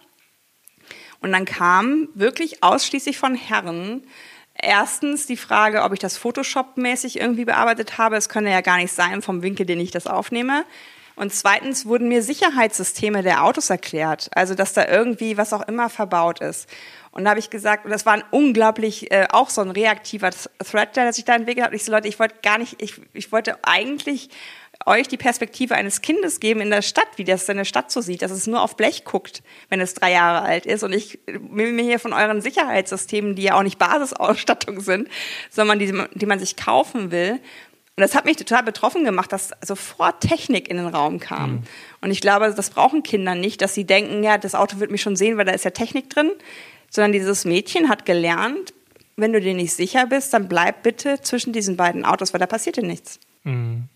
[1.21, 4.03] Und dann kam wirklich ausschließlich von Herren
[4.61, 8.15] erstens die Frage, ob ich das Photoshop-mäßig irgendwie bearbeitet habe.
[8.15, 10.65] Es könne ja gar nicht sein vom Winkel, den ich das aufnehme.
[11.15, 15.89] Und zweitens wurden mir Sicherheitssysteme der Autos erklärt, also dass da irgendwie was auch immer
[15.89, 16.69] verbaut ist.
[17.11, 20.29] Und da habe ich gesagt, und das war ein unglaublich, äh, auch so ein reaktiver
[20.31, 21.71] Thread, der sich da entwickelt hat.
[21.71, 24.29] Und ich so, Leute, ich wollte gar nicht, ich, ich wollte eigentlich
[24.85, 28.21] euch die Perspektive eines Kindes geben in der Stadt, wie das seine Stadt so sieht,
[28.21, 30.83] dass es nur auf Blech guckt, wenn es drei Jahre alt ist.
[30.83, 35.09] Und ich will mir hier von euren Sicherheitssystemen, die ja auch nicht Basisausstattung sind,
[35.49, 37.33] sondern die, die man sich kaufen will.
[37.33, 41.51] Und das hat mich total betroffen gemacht, dass sofort Technik in den Raum kam.
[41.51, 41.63] Mhm.
[41.99, 45.01] Und ich glaube, das brauchen Kinder nicht, dass sie denken, ja, das Auto wird mich
[45.01, 46.31] schon sehen, weil da ist ja Technik drin,
[46.89, 48.73] sondern dieses Mädchen hat gelernt,
[49.17, 52.45] wenn du dir nicht sicher bist, dann bleib bitte zwischen diesen beiden Autos, weil da
[52.45, 53.19] passiert dir nichts.
[53.43, 53.89] Mhm.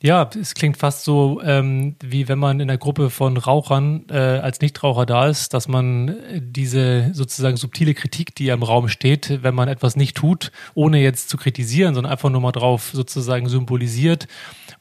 [0.00, 4.14] Ja, es klingt fast so, ähm, wie wenn man in einer Gruppe von Rauchern äh,
[4.14, 9.56] als Nichtraucher da ist, dass man diese sozusagen subtile Kritik, die im Raum steht, wenn
[9.56, 14.28] man etwas nicht tut, ohne jetzt zu kritisieren, sondern einfach nur mal drauf sozusagen symbolisiert,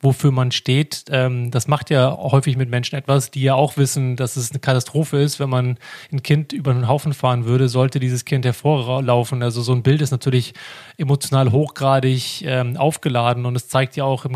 [0.01, 1.05] wofür man steht.
[1.09, 4.59] Ähm, das macht ja häufig mit Menschen etwas, die ja auch wissen, dass es eine
[4.59, 5.79] Katastrophe ist, wenn man
[6.11, 9.41] ein Kind über einen Haufen fahren würde, sollte dieses Kind hervorlaufen.
[9.41, 10.53] Also so ein Bild ist natürlich
[10.97, 14.35] emotional hochgradig ähm, aufgeladen und es zeigt ja auch im,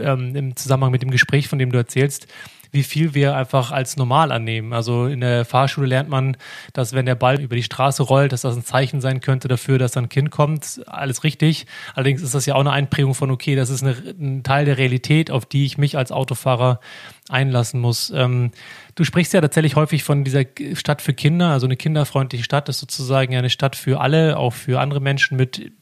[0.00, 2.26] ähm, im Zusammenhang mit dem Gespräch, von dem du erzählst,
[2.72, 4.72] wie viel wir einfach als normal annehmen.
[4.72, 6.38] Also in der Fahrschule lernt man,
[6.72, 9.78] dass wenn der Ball über die Straße rollt, dass das ein Zeichen sein könnte dafür,
[9.78, 10.80] dass ein Kind kommt.
[10.86, 11.66] Alles richtig.
[11.94, 14.78] Allerdings ist das ja auch eine Einprägung von, okay, das ist eine, ein Teil der
[14.78, 16.80] Realität, auf die ich mich als Autofahrer
[17.28, 18.10] einlassen muss.
[18.10, 18.52] Ähm,
[18.94, 22.78] du sprichst ja tatsächlich häufig von dieser Stadt für Kinder, also eine kinderfreundliche Stadt ist
[22.78, 25.72] sozusagen ja eine Stadt für alle, auch für andere Menschen mit,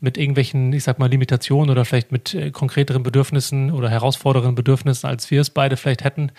[0.00, 5.08] mit irgendwelchen, ich sag mal, Limitationen oder vielleicht mit äh, konkreteren Bedürfnissen oder herausfordernden Bedürfnissen,
[5.08, 6.32] als wir es beide vielleicht hätten.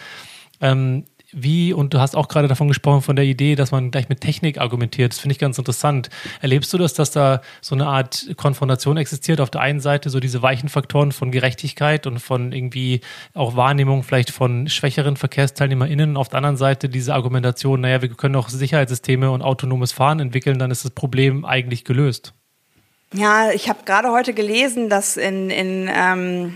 [0.62, 4.08] Ähm, wie, und du hast auch gerade davon gesprochen, von der Idee, dass man gleich
[4.08, 5.12] mit Technik argumentiert.
[5.12, 6.10] Das finde ich ganz interessant.
[6.42, 9.42] Erlebst du das, dass da so eine Art Konfrontation existiert?
[9.42, 13.02] Auf der einen Seite so diese weichen Faktoren von Gerechtigkeit und von irgendwie
[13.34, 16.16] auch Wahrnehmung vielleicht von schwächeren VerkehrsteilnehmerInnen.
[16.16, 20.60] Auf der anderen Seite diese Argumentation, naja, wir können auch Sicherheitssysteme und autonomes Fahren entwickeln,
[20.60, 22.34] dann ist das Problem eigentlich gelöst.
[23.14, 26.56] Ja, ich habe gerade heute gelesen, dass in, in ähm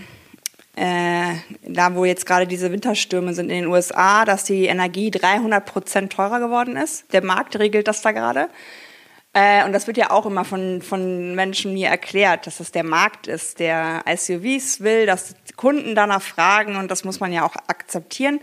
[0.76, 5.64] äh, da wo jetzt gerade diese Winterstürme sind in den USA, dass die Energie 300
[5.64, 7.12] Prozent teurer geworden ist.
[7.12, 8.48] Der Markt regelt das da gerade.
[9.34, 12.84] Äh, und das wird ja auch immer von, von Menschen mir erklärt, dass das der
[12.84, 17.56] Markt ist, der SUVs will, dass Kunden danach fragen und das muss man ja auch
[17.68, 18.40] akzeptieren.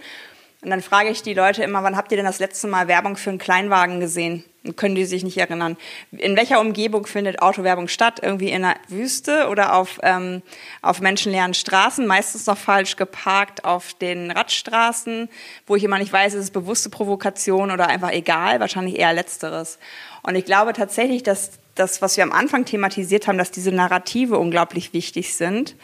[0.61, 3.15] Und dann frage ich die Leute immer, wann habt ihr denn das letzte Mal Werbung
[3.15, 4.43] für einen Kleinwagen gesehen?
[4.75, 5.77] können die sich nicht erinnern.
[6.11, 8.19] In welcher Umgebung findet Autowerbung statt?
[8.21, 10.41] Irgendwie in der Wüste oder auf, ähm,
[10.81, 15.29] auf menschenleeren Straßen, meistens noch falsch geparkt auf den Radstraßen,
[15.65, 19.79] wo ich immer nicht weiß, ist es bewusste Provokation oder einfach egal, wahrscheinlich eher letzteres.
[20.23, 24.37] Und ich glaube tatsächlich, dass das, was wir am Anfang thematisiert haben, dass diese Narrative
[24.37, 25.75] unglaublich wichtig sind.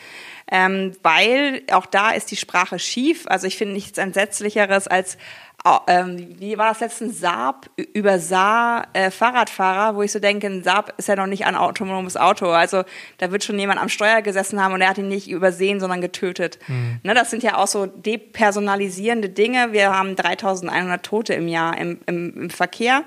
[0.51, 3.25] Ähm, weil auch da ist die Sprache schief.
[3.27, 5.17] Also ich finde nichts Entsetzlicheres als
[5.87, 10.63] ähm, wie war das letztens, Saab über Saar äh, Fahrradfahrer, wo ich so denke, ein
[10.63, 12.49] Saab ist ja noch nicht ein autonomes Auto.
[12.49, 12.83] Also
[13.17, 16.01] da wird schon jemand am Steuer gesessen haben und er hat ihn nicht übersehen, sondern
[16.01, 16.59] getötet.
[16.67, 16.99] Mhm.
[17.01, 19.71] Ne, das sind ja auch so depersonalisierende Dinge.
[19.71, 23.03] Wir haben 3100 Tote im Jahr im, im, im Verkehr.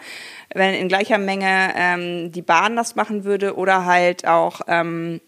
[0.53, 5.21] Wenn in gleicher Menge ähm, die Bahn das machen würde oder halt auch ähm,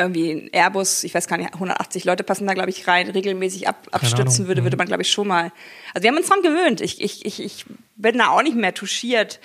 [0.00, 3.68] irgendwie ein Airbus, ich weiß gar nicht, 180 Leute passen da, glaube ich, rein, regelmäßig
[3.68, 5.52] ab, abstürzen würde, würde man, glaube ich, schon mal.
[5.94, 6.80] Also wir haben uns dran gewöhnt.
[6.80, 7.64] Ich, ich, ich, ich
[7.96, 9.40] bin da auch nicht mehr touchiert.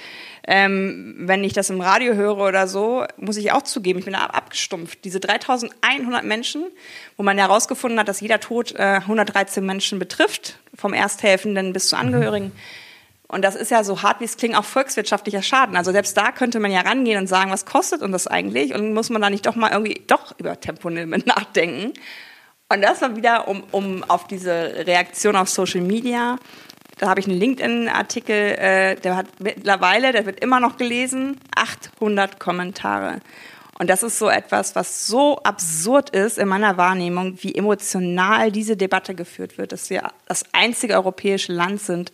[0.47, 4.13] Ähm, wenn ich das im Radio höre oder so, muss ich auch zugeben, ich bin
[4.13, 5.03] da abgestumpft.
[5.03, 6.65] Diese 3100 Menschen,
[7.17, 11.95] wo man herausgefunden hat, dass jeder Tod äh, 113 Menschen betrifft, vom Ersthelfenden bis zu
[11.95, 12.01] mhm.
[12.01, 12.47] Angehörigen.
[12.47, 12.84] Mhm
[13.27, 15.75] und das ist ja so hart, wie es klingt, auch volkswirtschaftlicher Schaden.
[15.75, 18.73] Also selbst da könnte man ja rangehen und sagen, was kostet uns das eigentlich?
[18.73, 21.93] Und muss man da nicht doch mal irgendwie doch über Tempolimit nachdenken?
[22.69, 24.51] Und das war wieder, um, um auf diese
[24.85, 26.37] Reaktion auf Social Media.
[26.97, 32.39] Da habe ich einen LinkedIn-Artikel, äh, der hat mittlerweile, der wird immer noch gelesen, 800
[32.39, 33.19] Kommentare.
[33.77, 38.77] Und das ist so etwas, was so absurd ist in meiner Wahrnehmung, wie emotional diese
[38.77, 42.13] Debatte geführt wird, dass wir das einzige europäische Land sind,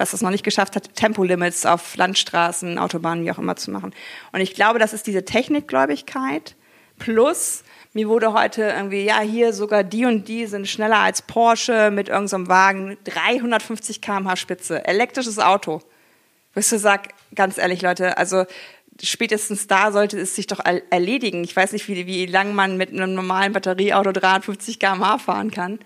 [0.00, 3.94] was es noch nicht geschafft hat, Tempolimits auf Landstraßen, Autobahnen, wie auch immer zu machen.
[4.32, 6.56] Und ich glaube, das ist diese Technikgläubigkeit
[6.98, 11.90] plus mir wurde heute irgendwie, ja, hier sogar die und die sind schneller als Porsche
[11.90, 15.82] mit irgendeinem so Wagen, 350 km/h Spitze, elektrisches Auto.
[16.54, 18.44] Wirst du sag, ganz ehrlich, Leute, also
[19.02, 20.60] spätestens da sollte es sich doch
[20.90, 21.42] erledigen.
[21.42, 25.80] Ich weiß nicht, wie, wie lang man mit einem normalen Batterieauto 350 km/h fahren kann.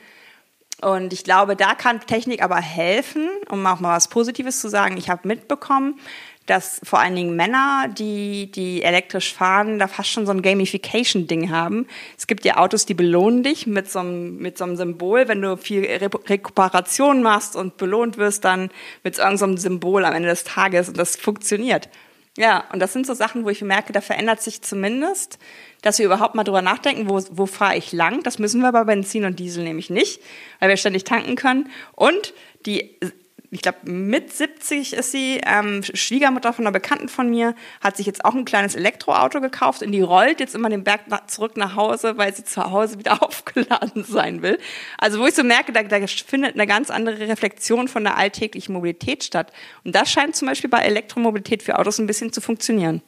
[0.85, 4.99] Und ich glaube, da kann Technik aber helfen, um auch mal was Positives zu sagen.
[4.99, 5.99] Ich habe mitbekommen,
[6.45, 11.51] dass vor allen Dingen Männer, die, die elektrisch fahren, da fast schon so ein Gamification-Ding
[11.51, 11.87] haben.
[12.19, 15.27] Es gibt ja Autos, die belohnen dich mit so einem, mit so einem Symbol.
[15.27, 18.71] Wenn du viel Re Rekuperation machst und belohnt wirst, dann
[19.03, 20.89] mit so einem Symbol am Ende des Tages.
[20.89, 21.89] Und das funktioniert.
[22.37, 25.39] Ja, und das sind so Sachen, wo ich merke, da verändert sich zumindest
[25.85, 28.23] dass wir überhaupt mal drüber nachdenken, wo, wo fahre ich lang.
[28.23, 30.21] Das müssen wir bei Benzin und Diesel nämlich nicht,
[30.59, 31.69] weil wir ständig tanken können.
[31.93, 32.33] Und
[32.65, 32.97] die
[33.55, 38.07] ich glaube, mit 70 ist sie, ähm, Schwiegermutter von einer Bekannten von mir, hat sich
[38.07, 41.57] jetzt auch ein kleines Elektroauto gekauft und die rollt jetzt immer den Berg nach, zurück
[41.57, 44.59] nach Hause, weil sie zu Hause wieder aufgeladen sein will.
[44.99, 48.73] Also wo ich so merke, da, da findet eine ganz andere Reflexion von der alltäglichen
[48.73, 49.53] Mobilität statt.
[49.85, 53.03] Und das scheint zum Beispiel bei Elektromobilität für Autos ein bisschen zu funktionieren.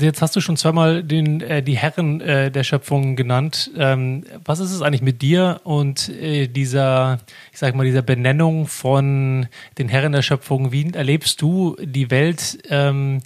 [0.00, 3.70] Jetzt hast du schon zweimal den, äh, die Herren äh, der Schöpfung genannt.
[3.76, 7.18] Ähm, was ist es eigentlich mit dir und äh, dieser,
[7.52, 10.70] ich sag mal, dieser Benennung von den Herren der Schöpfung?
[10.70, 13.22] Wie erlebst du die Welt ähm,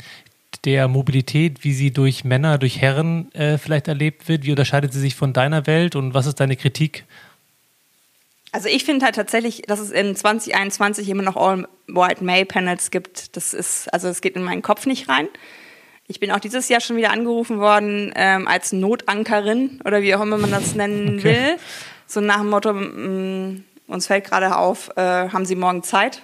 [0.64, 4.44] der Mobilität, wie sie durch Männer, durch Herren äh, vielleicht erlebt wird?
[4.44, 7.04] Wie unterscheidet sie sich von deiner Welt und was ist deine Kritik?
[8.50, 13.36] Also ich finde halt tatsächlich, dass es in 2021 immer noch All-White-Male-Panels gibt.
[13.36, 15.28] Das ist, also es geht in meinen Kopf nicht rein.
[16.08, 20.20] Ich bin auch dieses Jahr schon wieder angerufen worden ähm, als Notankerin oder wie auch
[20.20, 21.24] immer man das nennen okay.
[21.24, 21.56] will.
[22.06, 26.22] So nach dem Motto, mh, mm, uns fällt gerade auf, äh, haben Sie morgen Zeit?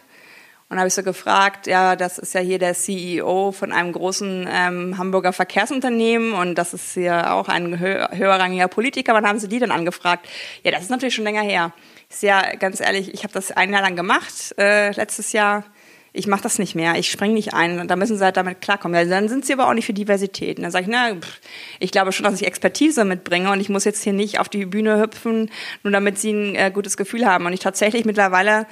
[0.70, 4.46] Und habe ich so gefragt, ja, das ist ja hier der CEO von einem großen
[4.52, 9.14] ähm, Hamburger Verkehrsunternehmen und das ist hier auch ein hö höherrangiger Politiker.
[9.14, 10.28] Wann haben Sie die denn angefragt?
[10.64, 11.72] Ja, das ist natürlich schon länger her.
[12.10, 15.64] Ist ja ganz ehrlich, ich habe das ein Jahr lang gemacht, äh, letztes Jahr.
[16.12, 17.78] Ich mache das nicht mehr, ich springe nicht ein.
[17.78, 18.98] Und da müssen sie halt damit klarkommen.
[18.98, 20.58] Ja, dann sind sie aber auch nicht für Diversität.
[20.58, 21.40] Und dann sage ich, na, pff,
[21.78, 24.66] ich glaube schon, dass ich Expertise mitbringe und ich muss jetzt hier nicht auf die
[24.66, 25.50] Bühne hüpfen,
[25.82, 27.46] nur damit sie ein äh, gutes Gefühl haben.
[27.46, 28.66] Und ich tatsächlich mittlerweile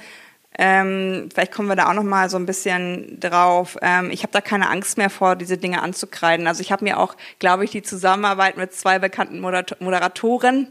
[0.59, 3.77] ähm, vielleicht kommen wir da auch noch mal so ein bisschen drauf.
[3.81, 6.47] Ähm, ich habe da keine Angst mehr vor, diese Dinge anzukreiden.
[6.47, 10.69] Also ich habe mir auch, glaube ich, die Zusammenarbeit mit zwei bekannten Moderatoren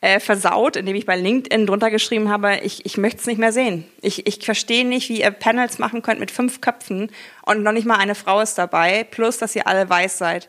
[0.00, 3.52] äh, versaut, indem ich bei LinkedIn drunter geschrieben habe, ich, ich möchte es nicht mehr
[3.52, 3.84] sehen.
[4.02, 7.10] Ich, ich verstehe nicht, wie ihr Panels machen könnt mit fünf Köpfen
[7.42, 10.48] und noch nicht mal eine Frau ist dabei, plus dass ihr alle weiß seid.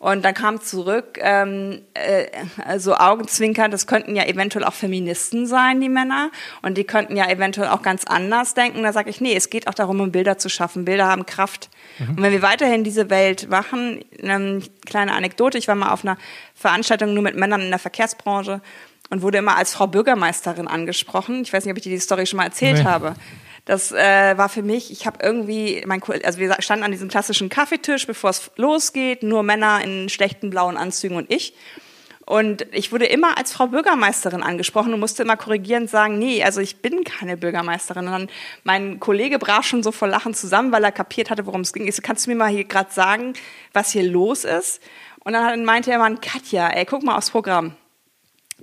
[0.00, 2.26] Und dann kam zurück, ähm, äh,
[2.64, 6.30] also Augenzwinkern, das könnten ja eventuell auch Feministen sein, die Männer.
[6.62, 8.84] Und die könnten ja eventuell auch ganz anders denken.
[8.84, 10.84] Da sage ich, nee, es geht auch darum, um Bilder zu schaffen.
[10.84, 11.68] Bilder haben Kraft.
[11.98, 12.10] Mhm.
[12.10, 16.16] Und wenn wir weiterhin diese Welt machen, eine kleine Anekdote, ich war mal auf einer
[16.54, 18.60] Veranstaltung nur mit Männern in der Verkehrsbranche
[19.10, 21.42] und wurde immer als Frau Bürgermeisterin angesprochen.
[21.42, 22.84] Ich weiß nicht, ob ich dir die Story schon mal erzählt nee.
[22.84, 23.14] habe.
[23.68, 27.50] Das äh, war für mich, ich habe irgendwie, mein, also wir standen an diesem klassischen
[27.50, 31.52] Kaffeetisch, bevor es losgeht, nur Männer in schlechten blauen Anzügen und ich.
[32.24, 36.62] Und ich wurde immer als Frau Bürgermeisterin angesprochen und musste immer korrigierend sagen, nee, also
[36.62, 38.06] ich bin keine Bürgermeisterin.
[38.06, 38.28] Und dann
[38.64, 41.86] mein Kollege brach schon so vor Lachen zusammen, weil er kapiert hatte, worum es ging.
[41.86, 43.34] Ich so, kannst du mir mal hier gerade sagen,
[43.74, 44.80] was hier los ist?
[45.24, 47.74] Und dann meinte er mal, Katja, ey, guck mal aufs Programm.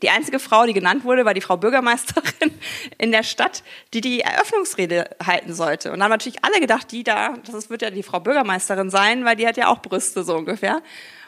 [0.02, 2.52] Die einzige Frau, die genannt wurde, war die Frau Bürgermeisterin
[2.98, 5.92] in der Stadt, die die Eröffnungsrede halten sollte.
[5.92, 9.24] Und dann haben natürlich alle gedacht, die da, das wird ja die Frau Bürgermeisterin sein,
[9.24, 10.82] weil die hat ja auch Brüste so ungefähr.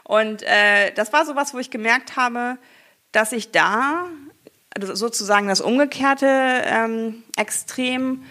[0.03, 2.57] Und äh, das war sowas, wo ich gemerkt habe,
[3.11, 4.07] dass ich da
[4.75, 8.23] also sozusagen das umgekehrte ähm, Extrem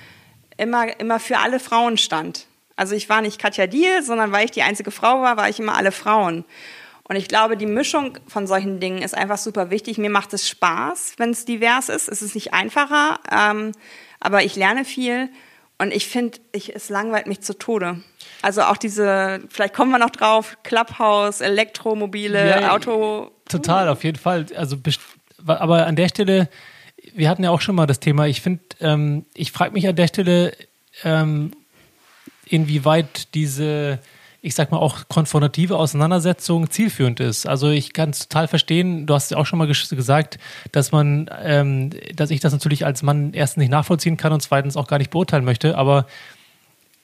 [0.57, 2.46] immer, immer für alle Frauen stand.
[2.77, 5.59] Also ich war nicht Katja Diel, sondern weil ich die einzige Frau war, war ich
[5.59, 6.44] immer alle Frauen.
[7.09, 9.97] Und ich glaube, die Mischung von solchen Dingen ist einfach super wichtig.
[9.97, 12.09] Mir macht es Spaß, wenn es divers ist.
[12.09, 13.73] Es ist nicht einfacher, ähm,
[14.19, 15.29] aber ich lerne viel.
[15.79, 18.01] Und ich finde, ich, es langweilt mich zu Tode.
[18.42, 23.31] Also auch diese, vielleicht kommen wir noch drauf, Clubhouse, Elektromobile, ja, Auto.
[23.49, 24.47] Total, auf jeden Fall.
[24.57, 24.77] Also,
[25.47, 26.49] aber an der Stelle,
[27.14, 28.27] wir hatten ja auch schon mal das Thema.
[28.27, 30.57] Ich finde, ähm, ich frage mich an der Stelle,
[31.05, 31.53] ähm,
[32.47, 34.01] inwieweit diese
[34.46, 37.48] ich sag mal, auch konfrontative Auseinandersetzung zielführend ist.
[37.48, 40.38] Also ich kann es total verstehen, du hast ja auch schon mal gesagt,
[40.70, 44.76] dass man, ähm, dass ich das natürlich als Mann erstens nicht nachvollziehen kann und zweitens
[44.76, 46.06] auch gar nicht beurteilen möchte, aber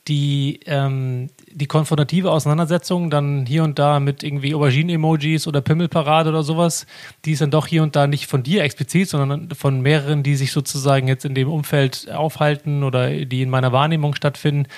[0.06, 6.44] die, ähm, die konfrontative Auseinandersetzung dann hier und da mit irgendwie Aubergine-Emojis oder Pimmelparade oder
[6.44, 6.86] sowas,
[7.24, 10.36] die ist dann doch hier und da nicht von dir explizit, sondern von mehreren, die
[10.36, 14.68] sich sozusagen jetzt in dem Umfeld aufhalten oder die in meiner Wahrnehmung stattfinden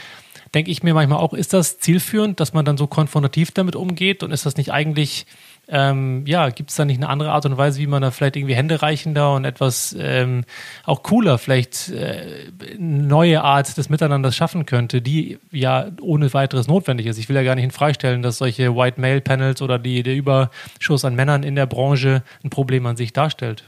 [0.55, 4.23] denke ich mir manchmal auch, ist das zielführend, dass man dann so konfrontativ damit umgeht
[4.23, 5.27] und ist das nicht eigentlich,
[5.69, 8.37] ähm, ja, gibt es da nicht eine andere Art und Weise, wie man da vielleicht
[8.37, 10.45] irgendwie händereichender und etwas ähm,
[10.85, 17.07] auch cooler, vielleicht äh, neue Art des Miteinanders schaffen könnte, die ja ohne weiteres notwendig
[17.07, 17.19] ist.
[17.19, 20.03] Ich will ja gar nicht in Frage stellen, dass solche White Male Panels oder die,
[20.03, 23.65] der Überschuss an Männern in der Branche ein Problem an sich darstellt.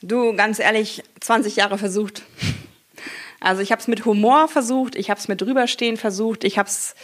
[0.00, 2.22] Du, ganz ehrlich, 20 Jahre versucht.
[3.40, 6.68] Also ich habe es mit Humor versucht, ich habe es mit drüberstehen versucht, ich habe
[6.68, 6.94] es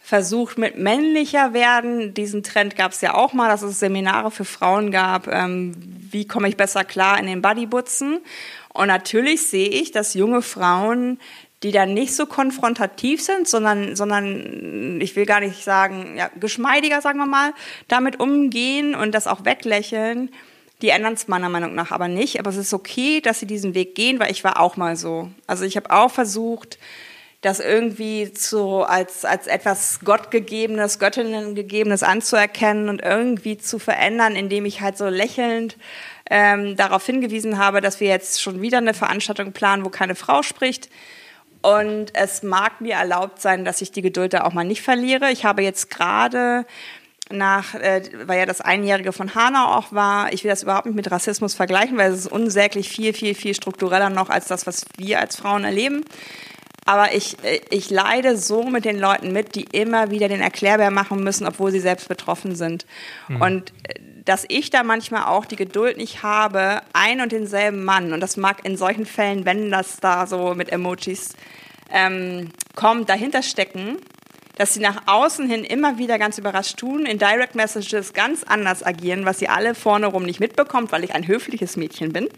[0.00, 2.14] versucht mit männlicher werden.
[2.14, 5.74] Diesen Trend gab es ja auch mal, dass es Seminare für Frauen gab, ähm,
[6.10, 8.20] wie komme ich besser klar in den Bodybutzen.
[8.72, 11.18] Und natürlich sehe ich, dass junge Frauen
[11.62, 17.00] die dann nicht so konfrontativ sind, sondern, sondern ich will gar nicht sagen, ja, geschmeidiger,
[17.00, 17.54] sagen wir mal,
[17.88, 20.30] damit umgehen und das auch weglächeln,
[20.82, 22.38] die ändern es meiner Meinung nach aber nicht.
[22.38, 25.30] Aber es ist okay, dass sie diesen Weg gehen, weil ich war auch mal so.
[25.46, 26.78] Also ich habe auch versucht,
[27.40, 34.80] das irgendwie so als, als etwas Gottgegebenes, Göttinnengegebenes anzuerkennen und irgendwie zu verändern, indem ich
[34.80, 35.76] halt so lächelnd
[36.28, 40.42] ähm, darauf hingewiesen habe, dass wir jetzt schon wieder eine Veranstaltung planen, wo keine Frau
[40.42, 40.90] spricht.
[41.62, 45.30] Und es mag mir erlaubt sein, dass ich die Geduld da auch mal nicht verliere.
[45.30, 46.66] Ich habe jetzt gerade
[47.30, 50.94] nach, äh, weil ja das Einjährige von Hanau auch war, ich will das überhaupt nicht
[50.94, 54.86] mit Rassismus vergleichen, weil es ist unsäglich viel, viel, viel struktureller noch als das, was
[54.96, 56.04] wir als Frauen erleben.
[56.84, 60.90] Aber ich, äh, ich leide so mit den Leuten mit, die immer wieder den Erklärbär
[60.90, 62.86] machen müssen, obwohl sie selbst betroffen sind.
[63.28, 63.42] Mhm.
[63.42, 68.12] Und äh, dass ich da manchmal auch die Geduld nicht habe, ein und denselben Mann,
[68.12, 71.34] und das mag in solchen Fällen, wenn das da so mit Emojis
[71.90, 73.98] ähm, kommt, dahinter stecken,
[74.56, 78.82] dass sie nach außen hin immer wieder ganz überrascht tun, in Direct Messages ganz anders
[78.82, 82.28] agieren, was sie alle vorne rum nicht mitbekommt, weil ich ein höfliches Mädchen bin.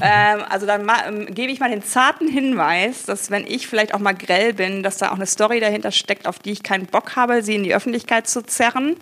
[0.00, 3.98] Ähm, also dann ähm, gebe ich mal den zarten Hinweis, dass wenn ich vielleicht auch
[3.98, 7.16] mal grell bin, dass da auch eine Story dahinter steckt, auf die ich keinen Bock
[7.16, 8.96] habe, sie in die Öffentlichkeit zu zerren,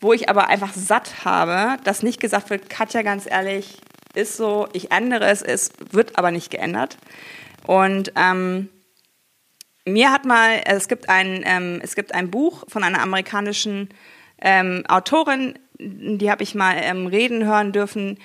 [0.00, 3.78] wo ich aber einfach satt habe, dass nicht gesagt wird, Katja, ganz ehrlich,
[4.14, 6.98] ist so, ich ändere es, es wird aber nicht geändert.
[7.66, 8.68] Und ähm,
[9.84, 13.88] mir hat mal, also es gibt ein, ähm, es gibt ein Buch von einer amerikanischen
[14.40, 18.18] ähm, Autorin, die habe ich mal ähm, reden hören dürfen.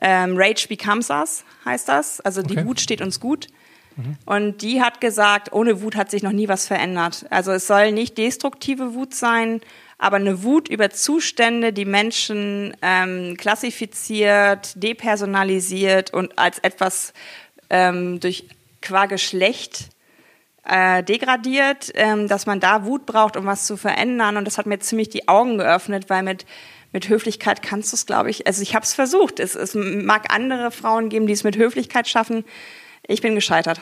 [0.00, 2.20] Ähm, Rage Becomes Us heißt das.
[2.20, 2.56] Also okay.
[2.56, 3.48] die Wut steht uns gut.
[3.96, 4.16] Mhm.
[4.24, 7.26] Und die hat gesagt, ohne Wut hat sich noch nie was verändert.
[7.30, 9.60] Also es soll nicht destruktive Wut sein,
[9.98, 17.12] aber eine Wut über Zustände, die Menschen ähm, klassifiziert, depersonalisiert und als etwas
[17.70, 18.48] ähm, durch
[18.80, 19.90] qua Geschlecht
[20.68, 24.36] äh, degradiert, ähm, dass man da Wut braucht, um was zu verändern.
[24.36, 26.46] Und das hat mir ziemlich die Augen geöffnet, weil mit
[26.92, 28.46] mit Höflichkeit kannst du es, glaube ich.
[28.46, 29.40] Also ich habe es versucht.
[29.40, 32.44] Es, es mag andere Frauen geben, die es mit Höflichkeit schaffen.
[33.06, 33.80] Ich bin gescheitert.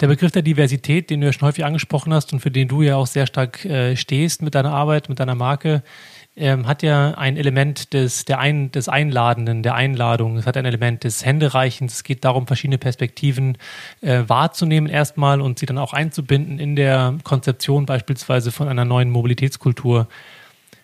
[0.00, 2.82] Der Begriff der Diversität, den du ja schon häufig angesprochen hast und für den du
[2.82, 5.82] ja auch sehr stark äh, stehst mit deiner Arbeit, mit deiner Marke,
[6.36, 10.36] ähm, hat ja ein Element des, der ein, des Einladenden, der Einladung.
[10.36, 11.94] Es hat ein Element des Händereichens.
[11.94, 13.58] Es geht darum, verschiedene Perspektiven
[14.00, 19.10] äh, wahrzunehmen erstmal und sie dann auch einzubinden in der Konzeption beispielsweise von einer neuen
[19.10, 20.06] Mobilitätskultur.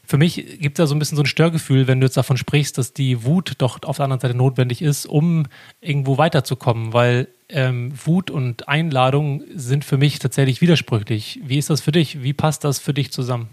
[0.06, 2.36] Für mich gibt es da so ein bisschen so ein Störgefühl, wenn du jetzt davon
[2.36, 5.46] sprichst, dass die Wut doch auf der anderen Seite notwendig ist, um
[5.80, 11.40] irgendwo weiterzukommen, weil ähm, Wut und Einladung sind für mich tatsächlich widersprüchlich.
[11.44, 12.22] Wie ist das für dich?
[12.22, 13.48] Wie passt das für dich zusammen?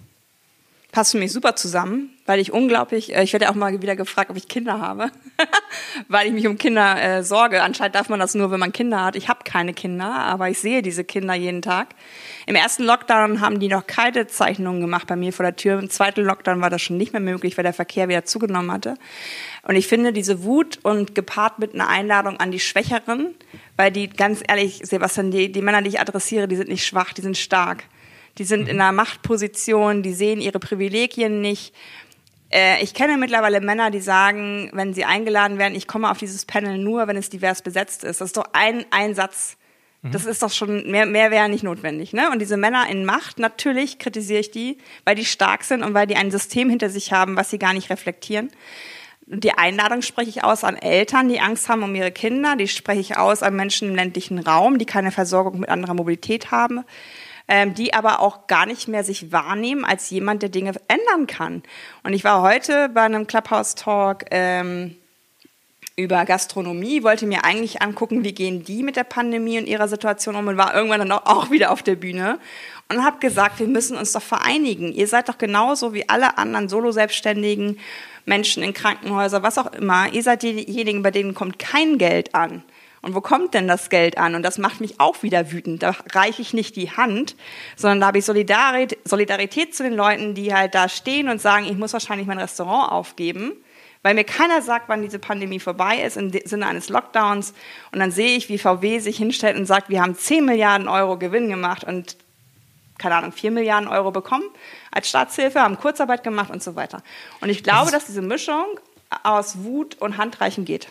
[0.92, 4.30] Passt für mich super zusammen, weil ich unglaublich, äh, ich werde auch mal wieder gefragt,
[4.30, 5.10] ob ich Kinder habe,
[6.08, 7.64] weil ich mich um Kinder äh, sorge.
[7.64, 9.16] Anscheinend darf man das nur, wenn man Kinder hat.
[9.16, 11.89] Ich habe keine Kinder, aber ich sehe diese Kinder jeden Tag.
[12.46, 15.80] Im ersten Lockdown haben die noch keine Zeichnungen gemacht bei mir vor der Tür.
[15.80, 18.96] Im zweiten Lockdown war das schon nicht mehr möglich, weil der Verkehr wieder zugenommen hatte.
[19.64, 23.36] Und ich finde diese Wut und gepaart mit einer Einladung an die Schwächeren,
[23.78, 27.14] weil die ganz ehrlich, Sebastian, die, die Männer, die ich adressiere, die sind nicht schwach,
[27.14, 27.86] die sind stark
[28.38, 31.74] die sind in einer Machtposition, die sehen ihre Privilegien nicht.
[32.52, 36.46] Äh, ich kenne mittlerweile Männer, die sagen, wenn sie eingeladen werden, ich komme auf dieses
[36.46, 38.22] Panel nur, wenn es divers besetzt ist.
[38.22, 39.58] Das ist doch ein, ein Satz.
[40.02, 40.12] Mhm.
[40.12, 42.14] Das ist doch schon, mehr, mehr wäre nicht notwendig.
[42.14, 42.32] Ne?
[42.32, 46.08] Und diese Männer in Macht, natürlich kritisiere ich die, weil die stark sind und weil
[46.08, 48.50] die ein System hinter sich haben, was sie gar nicht reflektieren.
[49.28, 52.58] Die Einladung spreche ich aus an Eltern, die Angst haben um ihre Kinder.
[52.58, 56.52] Die spreche ich aus an Menschen im ländlichen Raum, die keine Versorgung mit anderer Mobilität
[56.52, 56.84] haben
[57.52, 61.64] ähm, die aber auch gar nicht mehr sich wahrnehmen als jemand, der Dinge ändern kann.
[62.02, 64.95] Und ich war heute bei einem Clubhouse-Talk ähm,
[65.97, 70.38] über Gastronomie, wollte mir eigentlich angucken, wie gehen die mit der Pandemie und ihrer Situation
[70.38, 72.39] um und war irgendwann dann auch wieder auf der Bühne
[72.88, 74.93] und habe gesagt, wir müssen uns doch vereinigen.
[74.93, 77.80] Ihr seid doch genauso wie alle anderen Solo-Selbstständigen,
[78.26, 80.08] Menschen in Krankenhäusern, was auch immer.
[80.14, 82.64] Ihr seid diejenigen, bei denen kommt kein Geld an.
[83.02, 84.36] Und wo kommt denn das Geld an?
[84.36, 85.82] Und das macht mich auch wieder wütend.
[85.82, 87.36] Da reiche ich nicht die Hand,
[87.76, 91.66] sondern da habe ich Solidarität, Solidarität zu den Leuten, die halt da stehen und sagen,
[91.66, 93.54] ich muss wahrscheinlich mein Restaurant aufgeben,
[94.04, 97.54] weil mir keiner sagt, wann diese Pandemie vorbei ist im Sinne eines Lockdowns.
[97.91, 101.18] Und dann sehe ich, wie VW sich hinstellt und sagt, wir haben 10 Milliarden Euro
[101.18, 102.18] Gewinn gemacht und
[102.99, 104.43] keine Ahnung, 4 Milliarden Euro bekommen
[104.91, 107.02] als Staatshilfe, haben Kurzarbeit gemacht und so weiter.
[107.39, 108.80] Und ich glaube, dass diese Mischung
[109.24, 110.88] aus Wut und Handreichen geht.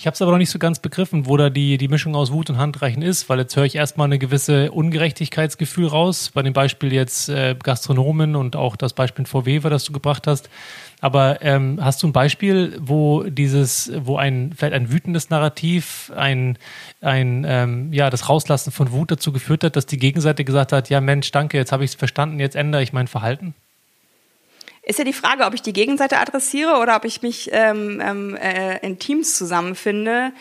[0.00, 2.30] Ich habe es aber noch nicht so ganz begriffen, wo da die, die Mischung aus
[2.30, 6.52] Wut und Handreichen ist, weil jetzt höre ich erstmal eine gewisse Ungerechtigkeitsgefühl raus, bei dem
[6.52, 10.50] Beispiel jetzt äh, Gastronomen und auch das Beispiel VW, das du gebracht hast.
[11.00, 16.58] Aber ähm, hast du ein Beispiel, wo dieses, wo ein vielleicht ein wütendes Narrativ, ein,
[17.00, 20.90] ein ähm, ja, das Rauslassen von Wut dazu geführt hat, dass die Gegenseite gesagt hat,
[20.90, 23.52] ja Mensch, danke, jetzt habe ich es verstanden, jetzt ändere ich mein Verhalten?
[24.88, 28.34] Ist ja die Frage, ob ich die Gegenseite adressiere oder ob ich mich ähm, ähm,
[28.36, 30.32] äh, in Teams zusammenfinde,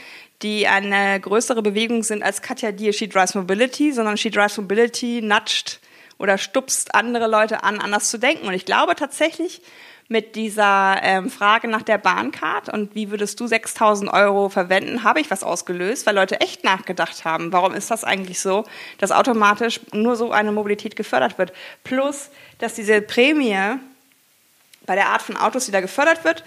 [0.41, 5.21] die eine größere Bewegung sind als Katja Dier She Drives Mobility, sondern She Drives Mobility
[5.21, 5.81] nudgt
[6.17, 8.47] oder stupst andere Leute an, anders zu denken.
[8.47, 9.61] Und ich glaube tatsächlich,
[10.07, 15.19] mit dieser ähm, Frage nach der Bahncard und wie würdest du 6000 Euro verwenden, habe
[15.19, 18.63] ich was ausgelöst, weil Leute echt nachgedacht haben, warum ist das eigentlich so,
[18.97, 21.51] dass automatisch nur so eine Mobilität gefördert wird.
[21.83, 22.29] Plus,
[22.59, 23.77] dass diese Prämie
[24.87, 26.43] bei der Art von Autos, die da gefördert wird,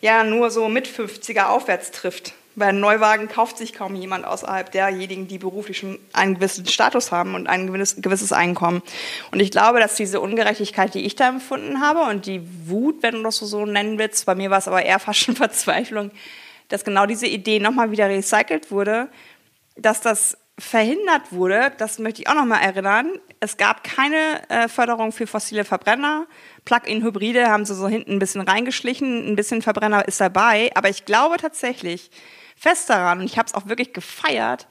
[0.00, 2.34] ja nur so mit 50er aufwärts trifft.
[2.58, 7.34] Ein Neuwagen kauft sich kaum jemand außerhalb derjenigen, die beruflich schon einen gewissen Status haben
[7.34, 8.82] und ein gewisses Einkommen.
[9.30, 13.14] Und ich glaube, dass diese Ungerechtigkeit, die ich da empfunden habe und die Wut, wenn
[13.14, 16.10] du das so nennen willst, bei mir war es aber eher fast schon Verzweiflung,
[16.68, 19.08] dass genau diese Idee nochmal wieder recycelt wurde,
[19.76, 24.68] dass das verhindert wurde, das möchte ich auch noch mal erinnern, es gab keine äh,
[24.68, 26.26] Förderung für fossile Verbrenner.
[26.64, 31.04] Plug-in-Hybride haben sie so hinten ein bisschen reingeschlichen, ein bisschen Verbrenner ist dabei, aber ich
[31.04, 32.10] glaube tatsächlich
[32.56, 34.68] fest daran und ich habe es auch wirklich gefeiert,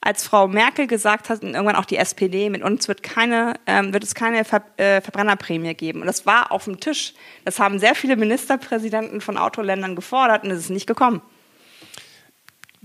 [0.00, 3.92] als Frau Merkel gesagt hat und irgendwann auch die SPD, mit uns wird keine, ähm,
[3.92, 6.00] wird es keine Ver äh, Verbrennerprämie geben.
[6.00, 7.14] Und das war auf dem Tisch.
[7.46, 11.22] Das haben sehr viele Ministerpräsidenten von Autoländern gefordert und es ist nicht gekommen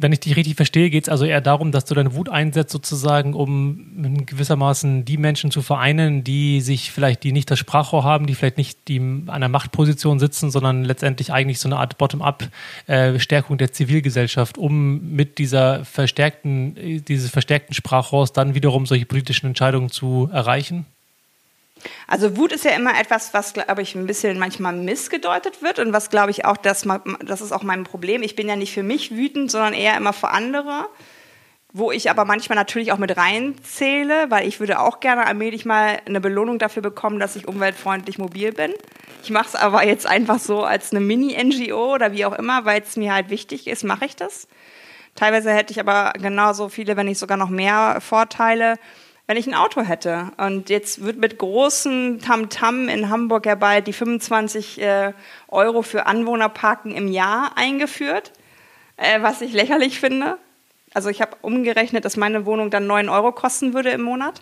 [0.02, 2.72] wenn ich dich richtig verstehe, geht es also eher darum, dass du deine Wut einsetzt,
[2.72, 8.26] sozusagen, um gewissermaßen die Menschen zu vereinen, die sich vielleicht, die nicht das Sprachrohr haben,
[8.26, 13.58] die vielleicht nicht die an einer Machtposition sitzen, sondern letztendlich eigentlich so eine Art Bottom-up-Stärkung
[13.58, 20.30] der Zivilgesellschaft, um mit dieser verstärkten, dieses verstärkten Sprachrohrs dann wiederum solche politischen Entscheidungen zu
[20.32, 20.86] erreichen?
[22.08, 25.94] Also Wut ist ja immer etwas, was, glaube ich, ein bisschen manchmal missgedeutet wird und
[25.94, 26.88] was, glaube ich, auch, das,
[27.26, 28.24] das ist auch mein Problem.
[28.24, 30.88] Ich bin ja nicht für mich wütend, sondern eher immer für andere,
[31.72, 36.00] wo ich aber manchmal natürlich auch mit reinzähle, weil ich würde auch gerne allmählich mal
[36.06, 38.74] eine Belohnung dafür bekommen, dass ich umweltfreundlich mobil bin.
[39.24, 42.82] Ich mache es aber jetzt einfach so als eine Mini-NGO oder wie auch immer, weil
[42.82, 44.48] es mir halt wichtig ist, mache ich das.
[45.16, 48.78] Teilweise hätte ich aber genauso viele, wenn nicht sogar noch mehr Vorteile
[49.30, 50.32] wenn ich ein Auto hätte.
[50.38, 55.14] Und jetzt wird mit großem Tamtam -Tam in Hamburg bald die 25 äh,
[55.50, 58.32] Euro für Anwohnerparken im Jahr eingeführt,
[58.98, 60.40] äh, was ich lächerlich finde.
[60.96, 64.42] Also ich habe umgerechnet, dass meine Wohnung dann 9 Euro kosten würde im Monat.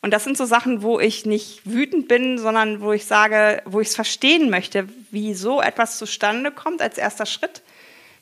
[0.00, 3.80] Und das sind so Sachen, wo ich nicht wütend bin, sondern wo ich sage, wo
[3.80, 7.60] ich es verstehen möchte, wie so etwas zustande kommt als erster Schritt.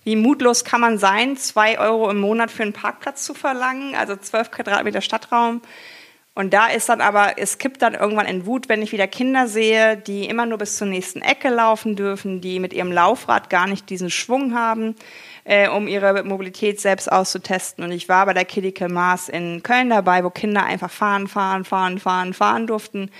[0.05, 4.17] Wie mutlos kann man sein, zwei Euro im Monat für einen Parkplatz zu verlangen, also
[4.17, 5.63] zwölf Quadratmeter Stadtraum.
[6.35, 9.49] Und da ist dann aber, es kippt dann irgendwann in Wut, wenn ich wieder Kinder
[9.49, 13.67] sehe, die immer nur bis zur nächsten Ecke laufen dürfen, die mit ihrem Laufrad gar
[13.67, 14.97] nicht diesen Schwung haben,
[15.45, 17.85] äh, um ihre Mobilität selbst auszutesten.
[17.85, 21.67] Und ich war bei der Kiddicke Mars in Köln dabei, wo Kinder einfach fahren, fahren,
[21.67, 23.11] fahren, fahren, fahren durften.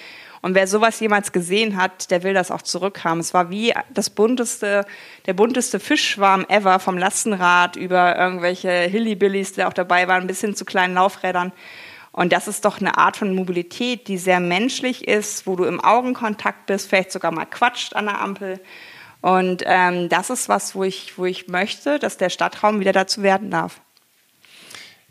[0.43, 3.21] Und wer sowas jemals gesehen hat, der will das auch zurückhaben.
[3.21, 4.85] Es war wie das bunteste,
[5.27, 10.57] der bunteste Fischschwarm ever vom Lastenrad über irgendwelche Hillybillys, die auch dabei waren, bis hin
[10.57, 11.53] zu kleinen Laufrädern.
[12.11, 15.81] Und das ist doch eine Art von Mobilität, die sehr menschlich ist, wo du im
[15.81, 18.61] Augenkontakt bist, vielleicht sogar mal quatscht an der Ampel.
[19.23, 23.23] Und ähm, das ist was, wo ich, wo ich möchte, dass der Stadtraum wieder dazu
[23.23, 23.81] werden darf.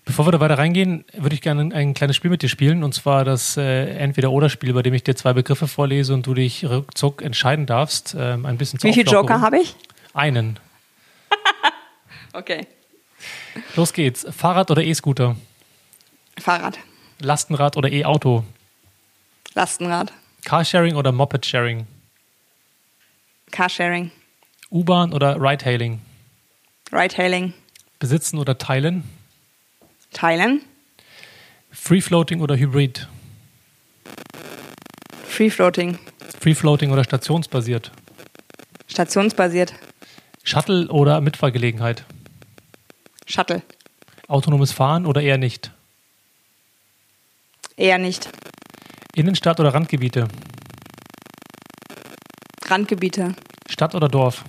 [0.06, 2.94] Bevor wir da weiter reingehen, würde ich gerne ein kleines Spiel mit dir spielen, und
[2.94, 7.22] zwar das äh, Entweder-Oder-Spiel, bei dem ich dir zwei Begriffe vorlese und du dich ruckzuck
[7.22, 8.16] entscheiden darfst.
[8.18, 9.76] Ähm, ein bisschen Wie viele Joker habe ich?
[10.14, 10.60] Einen.
[12.34, 12.68] okay.
[13.76, 14.26] Los geht's.
[14.36, 15.36] Fahrrad oder E-Scooter?
[16.40, 16.80] Fahrrad.
[17.20, 18.44] Lastenrad oder E-Auto?
[19.54, 20.12] Lastenrad.
[20.46, 21.86] Carsharing oder Moped-Sharing?
[23.52, 24.10] Carsharing.
[24.72, 26.02] U-Bahn oder Ride-Hailing?
[26.92, 27.54] Ride-Hailing.
[28.00, 29.04] Besitzen oder teilen?
[30.12, 30.62] Teilen.
[31.72, 33.08] Free-Floating oder Hybrid?
[35.26, 35.98] Free-Floating.
[36.40, 37.92] Free-Floating oder stationsbasiert?
[38.88, 39.74] Stationsbasiert.
[40.44, 42.04] Shuttle oder Mitfahrgelegenheit?
[43.26, 43.64] Shuttle.
[44.28, 45.72] Autonomes Fahren oder eher nicht?
[47.78, 48.30] Eher nicht.
[49.16, 50.28] Innenstadt oder Randgebiete?
[52.66, 53.36] Randgebiete.
[53.70, 54.44] Stadt oder Dorf?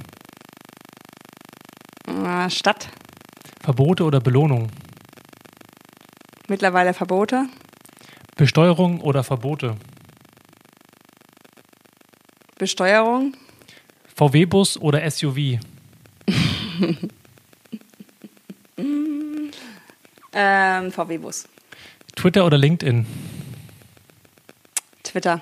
[2.06, 2.88] Äh, Stadt.
[3.60, 4.68] Verbote oder Belohnung?
[6.52, 7.46] Mittlerweile Verbote.
[8.36, 9.74] Besteuerung oder Verbote?
[12.58, 13.34] Besteuerung.
[14.14, 15.36] VW-Bus oder SUV?
[20.34, 21.48] ähm, VW-Bus.
[22.16, 23.06] Twitter oder LinkedIn?
[25.04, 25.40] Twitter.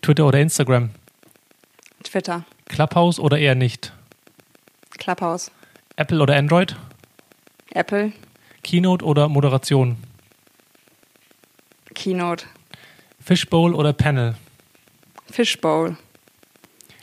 [0.00, 0.90] Twitter oder Instagram?
[2.02, 2.44] Twitter.
[2.64, 3.92] Clubhouse oder eher nicht?
[4.98, 5.52] Clubhouse.
[5.94, 6.74] Apple oder Android?
[7.70, 8.12] Apple.
[8.62, 9.96] Keynote oder Moderation?
[11.94, 12.46] Keynote.
[13.20, 14.34] Fishbowl oder Panel?
[15.30, 15.96] Fishbowl.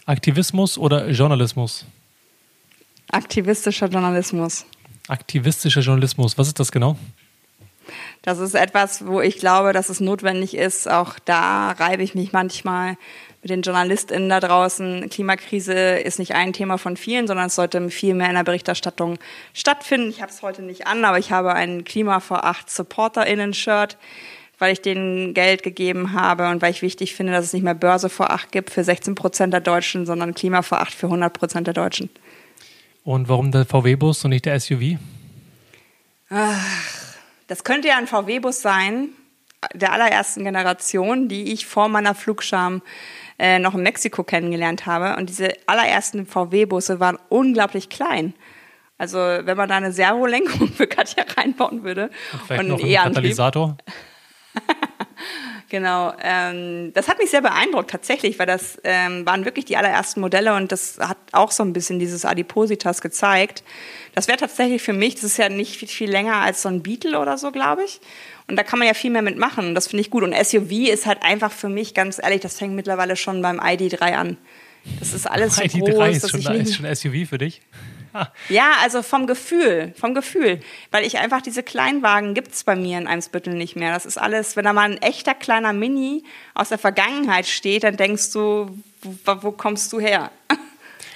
[0.05, 1.85] Aktivismus oder Journalismus?
[3.11, 4.65] Aktivistischer Journalismus.
[5.07, 6.97] Aktivistischer Journalismus, was ist das genau?
[8.21, 10.89] Das ist etwas, wo ich glaube, dass es notwendig ist.
[10.89, 12.97] Auch da reibe ich mich manchmal
[13.41, 15.09] mit den JournalistInnen da draußen.
[15.09, 19.17] Klimakrise ist nicht ein Thema von vielen, sondern es sollte viel mehr in der Berichterstattung
[19.53, 20.09] stattfinden.
[20.09, 23.97] Ich habe es heute nicht an, aber ich habe ein Klima vor acht SupporterInnen-Shirt,
[24.57, 27.75] weil ich denen Geld gegeben habe und weil ich wichtig finde, dass es nicht mehr
[27.75, 31.31] Börse vor acht gibt für 16 Prozent der Deutschen, sondern Klima vor acht für 100
[31.31, 32.09] Prozent der Deutschen.
[33.05, 34.97] Und warum der VW-Bus und nicht der SUV?
[36.29, 37.08] Ach,
[37.49, 39.09] das könnte ja ein VW-Bus sein,
[39.73, 42.81] der allerersten Generation, die ich vor meiner Flugscham
[43.39, 45.17] äh, noch in Mexiko kennengelernt habe.
[45.17, 48.35] Und diese allerersten VW-Busse waren unglaublich klein.
[48.99, 52.95] Also wenn man da eine Servolenkung für Katja reinbauen würde und, vielleicht und noch einen
[52.95, 53.77] Katalysator.
[55.69, 60.19] Genau, ähm, das hat mich sehr beeindruckt tatsächlich, weil das ähm, waren wirklich die allerersten
[60.19, 63.63] Modelle und das hat auch so ein bisschen dieses Adipositas gezeigt.
[64.15, 66.81] Das wäre tatsächlich für mich, das ist ja nicht viel, viel länger als so ein
[66.81, 68.01] Beetle oder so, glaube ich.
[68.47, 70.23] Und da kann man ja viel mehr mitmachen und das finde ich gut.
[70.23, 74.01] Und SUV ist halt einfach für mich, ganz ehrlich, das fängt mittlerweile schon beim ID3
[74.13, 74.37] an.
[74.99, 77.61] Das ist alles so ID3 groß, ist, schon, ist schon SUV für dich?
[78.49, 80.59] ja, also vom Gefühl, vom Gefühl.
[80.91, 83.93] Weil ich einfach diese Kleinwagen gibt es bei mir in Eimsbüttel nicht mehr.
[83.93, 87.97] Das ist alles, wenn da mal ein echter kleiner Mini aus der Vergangenheit steht, dann
[87.97, 90.31] denkst du, wo, wo kommst du her?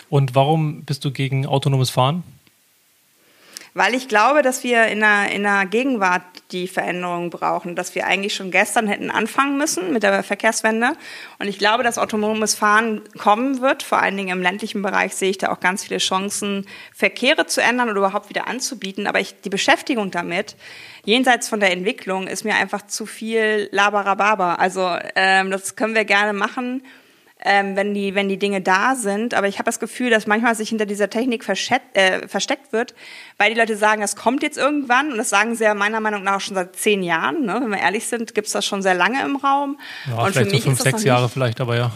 [0.09, 2.23] Und warum bist du gegen autonomes Fahren?
[3.73, 6.21] Weil ich glaube, dass wir in der, in der Gegenwart
[6.51, 10.93] die Veränderungen brauchen, dass wir eigentlich schon gestern hätten anfangen müssen mit der Verkehrswende.
[11.39, 13.81] Und ich glaube, dass autonomes Fahren kommen wird.
[13.81, 17.61] Vor allen Dingen im ländlichen Bereich sehe ich da auch ganz viele Chancen, Verkehre zu
[17.61, 19.07] ändern oder überhaupt wieder anzubieten.
[19.07, 20.55] Aber ich, die Beschäftigung damit,
[21.03, 24.55] jenseits von der Entwicklung, ist mir einfach zu viel Labarababa.
[24.55, 26.83] Also ähm, das können wir gerne machen
[27.43, 29.33] ähm, wenn, die, wenn die Dinge da sind.
[29.33, 31.47] Aber ich habe das Gefühl, dass manchmal sich hinter dieser Technik
[31.93, 32.95] äh, versteckt wird,
[33.37, 35.11] weil die Leute sagen, das kommt jetzt irgendwann.
[35.11, 37.45] Und das sagen sie ja meiner Meinung nach schon seit zehn Jahren.
[37.45, 37.59] Ne?
[37.61, 39.79] Wenn wir ehrlich sind, gibt es das schon sehr lange im Raum.
[40.07, 41.91] Ja, und für mich so fünf, sechs Jahre vielleicht, aber ja.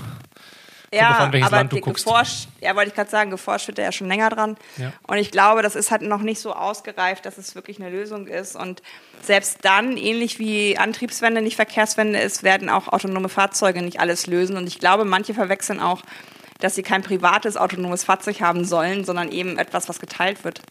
[0.93, 3.91] Ja, an, aber Land du geforscht, ja, wollte ich gerade sagen, geforscht wird er ja
[3.91, 4.55] schon länger dran.
[4.77, 4.93] Ja.
[5.05, 8.27] Und ich glaube, das ist halt noch nicht so ausgereift, dass es wirklich eine Lösung
[8.27, 8.55] ist.
[8.55, 8.81] Und
[9.21, 14.55] selbst dann, ähnlich wie Antriebswende nicht Verkehrswende ist, werden auch autonome Fahrzeuge nicht alles lösen.
[14.55, 16.03] Und ich glaube, manche verwechseln auch,
[16.59, 20.61] dass sie kein privates autonomes Fahrzeug haben sollen, sondern eben etwas, was geteilt wird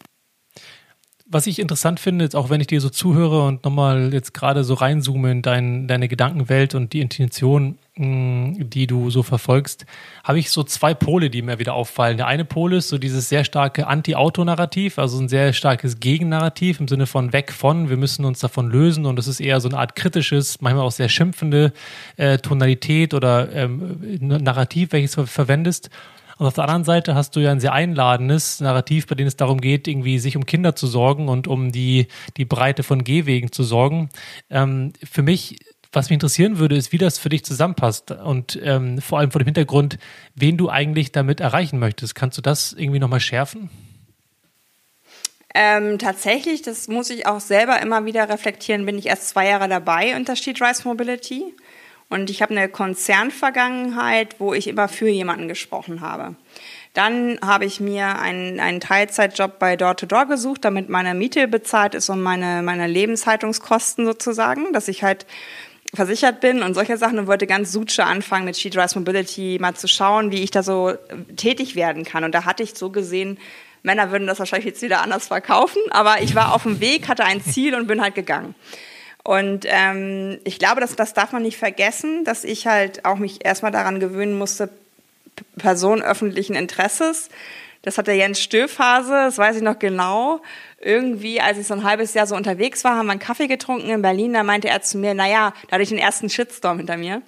[1.28, 4.62] was ich interessant finde, jetzt auch wenn ich dir so zuhöre und nochmal jetzt gerade
[4.62, 9.86] so reinzoome in dein, deine Gedankenwelt und die Intention, mm, die du so verfolgst,
[10.22, 12.16] habe ich so zwei Pole, die mir wieder auffallen.
[12.16, 16.86] Der eine Pol ist so dieses sehr starke Anti-Auto-Narrativ, also ein sehr starkes Gegennarrativ im
[16.86, 19.78] Sinne von weg von, wir müssen uns davon lösen und das ist eher so eine
[19.78, 21.72] Art kritisches, manchmal auch sehr schimpfende
[22.16, 25.90] äh, Tonalität oder ähm, Narrativ, welches du verwendest.
[26.38, 29.36] Und auf der anderen Seite hast du ja ein sehr einladendes Narrativ, bei dem es
[29.36, 33.52] darum geht, irgendwie sich um Kinder zu sorgen und um die, die Breite von Gehwegen
[33.52, 34.10] zu sorgen.
[34.50, 35.58] Ähm, für mich
[35.92, 39.40] was mich interessieren würde, ist, wie das für dich zusammenpasst und ähm, vor allem vor
[39.40, 39.98] dem Hintergrund,
[40.34, 42.14] wen du eigentlich damit erreichen möchtest.
[42.14, 43.70] Kannst du das irgendwie nochmal schärfen?
[45.54, 49.68] Ähm, tatsächlich, das muss ich auch selber immer wieder reflektieren, bin ich erst zwei Jahre
[49.68, 51.54] dabei unter Street Rise Mobility.
[52.08, 56.36] Und ich habe eine Konzernvergangenheit, wo ich immer für jemanden gesprochen habe.
[56.94, 61.94] Dann habe ich mir einen, einen Teilzeitjob bei Door-to-Door -Door gesucht, damit meine Miete bezahlt
[61.94, 65.26] ist und meine, meine Lebenshaltungskosten sozusagen, dass ich halt
[65.94, 69.74] versichert bin und solche Sachen und wollte ganz suche anfangen mit She Drives Mobility, mal
[69.74, 70.94] zu schauen, wie ich da so
[71.36, 72.24] tätig werden kann.
[72.24, 73.38] Und da hatte ich so gesehen,
[73.82, 77.24] Männer würden das wahrscheinlich jetzt wieder anders verkaufen, aber ich war auf dem Weg, hatte
[77.24, 78.54] ein Ziel und bin halt gegangen.
[79.26, 83.44] Und ähm, ich glaube, dass, das darf man nicht vergessen, dass ich halt auch mich
[83.44, 84.68] erstmal daran gewöhnen musste,
[85.58, 87.28] Person öffentlichen Interesses.
[87.82, 90.40] Das hat der Jens Stöphase, das weiß ich noch genau.
[90.80, 93.90] Irgendwie, als ich so ein halbes Jahr so unterwegs war, haben wir einen Kaffee getrunken
[93.90, 96.96] in Berlin, da meinte er zu mir, naja, da hatte ich den ersten Shitstorm hinter
[96.96, 97.20] mir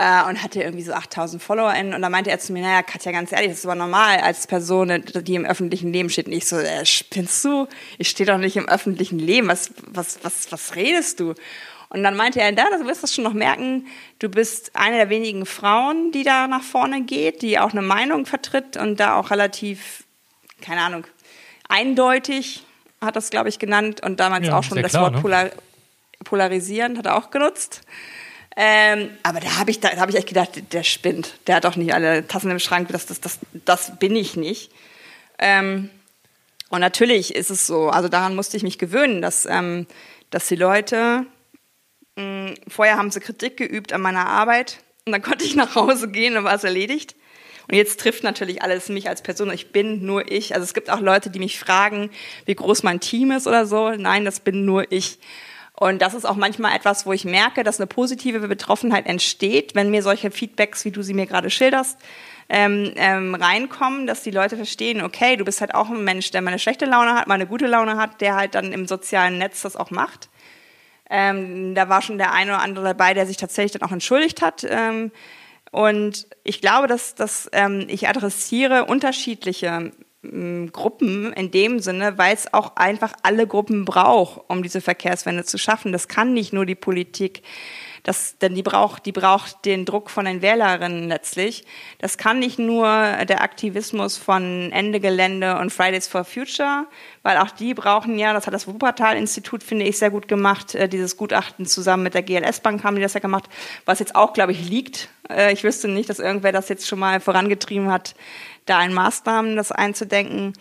[0.00, 1.92] äh, und hatte irgendwie so 8000 FollowerInnen.
[1.92, 4.46] Und da meinte er zu mir, naja, Katja, ganz ehrlich, das ist aber normal als
[4.46, 6.26] Person, die im öffentlichen Leben steht.
[6.26, 7.68] Und ich so, äh, spinnst du?
[7.98, 9.48] Ich stehe doch nicht im öffentlichen Leben.
[9.48, 11.34] Was, was, was, was redest du?
[11.90, 13.88] Und dann meinte er, da, du wirst das schon noch merken,
[14.20, 18.24] du bist eine der wenigen Frauen, die da nach vorne geht, die auch eine Meinung
[18.24, 20.04] vertritt und da auch relativ,
[20.62, 21.04] keine Ahnung,
[21.68, 22.64] eindeutig
[23.02, 25.20] hat das, glaube ich, genannt und damals ja, auch schon das klar, Wort ne?
[25.20, 25.50] polar,
[26.24, 27.82] polarisierend hat er auch genutzt.
[28.56, 31.34] Ähm, aber da habe ich, da, da hab ich echt gedacht, der spinnt.
[31.46, 32.88] Der hat doch nicht alle Tassen im Schrank.
[32.88, 34.70] Das, das, das, das bin ich nicht.
[35.38, 35.90] Ähm,
[36.68, 39.86] und natürlich ist es so, also daran musste ich mich gewöhnen, dass, ähm,
[40.30, 41.26] dass die Leute,
[42.16, 45.74] mh, hm, vorher haben sie Kritik geübt an meiner Arbeit und dann konnte ich nach
[45.74, 47.16] Hause gehen und war es erledigt.
[47.68, 49.52] Und jetzt trifft natürlich alles mich als Person.
[49.52, 50.54] Ich bin nur ich.
[50.54, 52.10] Also es gibt auch Leute, die mich fragen,
[52.44, 53.90] wie groß mein Team ist oder so.
[53.90, 55.18] Nein, das bin nur ich.
[55.80, 59.90] Und das ist auch manchmal etwas, wo ich merke, dass eine positive Betroffenheit entsteht, wenn
[59.90, 61.98] mir solche Feedbacks, wie du sie mir gerade schilderst,
[62.50, 66.42] ähm, ähm, reinkommen, dass die Leute verstehen, okay, du bist halt auch ein Mensch, der
[66.42, 69.38] mal eine schlechte Laune hat, mal eine gute Laune hat, der halt dann im sozialen
[69.38, 70.28] Netz das auch macht.
[71.08, 74.42] Ähm, da war schon der eine oder andere dabei, der sich tatsächlich dann auch entschuldigt
[74.42, 74.66] hat.
[74.68, 75.10] Ähm,
[75.70, 79.92] und ich glaube, dass, dass ähm, ich adressiere unterschiedliche
[80.22, 85.56] Gruppen in dem Sinne, weil es auch einfach alle Gruppen braucht, um diese Verkehrswende zu
[85.56, 85.92] schaffen.
[85.92, 87.42] Das kann nicht nur die Politik,
[88.02, 91.64] Das, denn die braucht, die braucht den Druck von den Wählerinnen letztlich.
[91.98, 92.86] Das kann nicht nur
[93.28, 96.86] der Aktivismus von Ende Gelände und Fridays for Future,
[97.22, 100.88] weil auch die brauchen ja, das hat das Wuppertal-Institut, finde ich, sehr gut gemacht, äh,
[100.88, 103.48] dieses Gutachten zusammen mit der GLS-Bank haben die das ja gemacht,
[103.84, 105.08] was jetzt auch, glaube ich, liegt.
[105.28, 108.14] Äh, ich wüsste nicht, dass irgendwer das jetzt schon mal vorangetrieben hat,
[108.66, 110.54] da in Maßnahmen das einzudenken.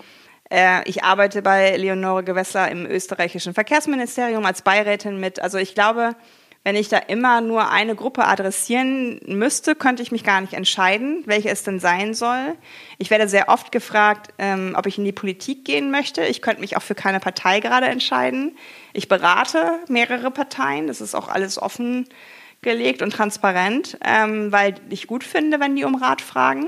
[0.49, 5.39] Äh, ich arbeite bei Leonore Gewässer im österreichischen Verkehrsministerium als Beirätin mit.
[5.39, 6.15] Also ich glaube,
[6.63, 11.23] wenn ich da immer nur eine Gruppe adressieren müsste, könnte ich mich gar nicht entscheiden,
[11.25, 12.55] welche es denn sein soll.
[12.97, 16.23] Ich werde sehr oft gefragt, ähm, ob ich in die Politik gehen möchte.
[16.25, 18.57] Ich könnte mich auch für keine Partei gerade entscheiden.
[18.93, 20.87] Ich berate mehrere Parteien.
[20.87, 25.95] Das ist auch alles offengelegt und transparent, ähm, weil ich gut finde, wenn die um
[25.95, 26.67] Rat fragen.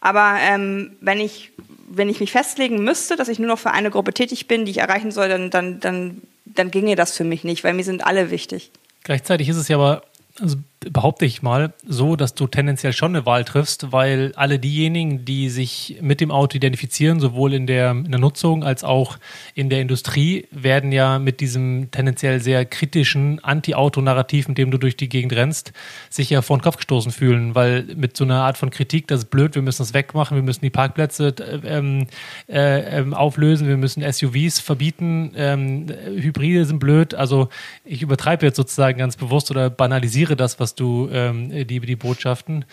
[0.00, 1.50] Aber ähm, wenn ich
[1.90, 4.70] wenn ich mich festlegen müsste, dass ich nur noch für eine Gruppe tätig bin, die
[4.70, 6.22] ich erreichen soll, dann, dann, dann,
[6.54, 8.70] dann ginge das für mich nicht, weil mir sind alle wichtig.
[9.04, 10.02] Gleichzeitig ist es ja aber
[10.40, 10.56] also
[10.92, 15.48] behaupte ich mal, so, dass du tendenziell schon eine Wahl triffst, weil alle diejenigen, die
[15.48, 19.18] sich mit dem Auto identifizieren, sowohl in der, in der Nutzung als auch
[19.54, 24.96] in der Industrie, werden ja mit diesem tendenziell sehr kritischen Anti-Auto-Narrativ, mit dem du durch
[24.96, 25.72] die Gegend rennst,
[26.10, 29.20] sich ja vor den Kopf gestoßen fühlen, weil mit so einer Art von Kritik, das
[29.20, 31.34] ist blöd, wir müssen das wegmachen, wir müssen die Parkplätze
[31.64, 32.06] ähm,
[32.48, 37.48] äh, ähm, auflösen, wir müssen SUVs verbieten, ähm, Hybride sind blöd, also
[37.84, 42.64] ich übertreibe jetzt sozusagen ganz bewusst oder banalisiere das, was du ähm, die, die Botschaften.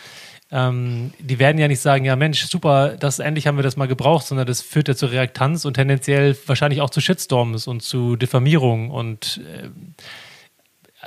[0.52, 3.88] Ähm, die werden ja nicht sagen, ja Mensch, super, das endlich haben wir das mal
[3.88, 8.16] gebraucht, sondern das führt ja zu Reaktanz und tendenziell wahrscheinlich auch zu Shitstorms und zu
[8.16, 8.92] Diffamierung.
[8.92, 9.70] Und äh,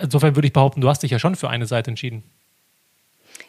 [0.03, 2.25] insofern würde ich behaupten, du hast dich ja schon für eine Seite entschieden.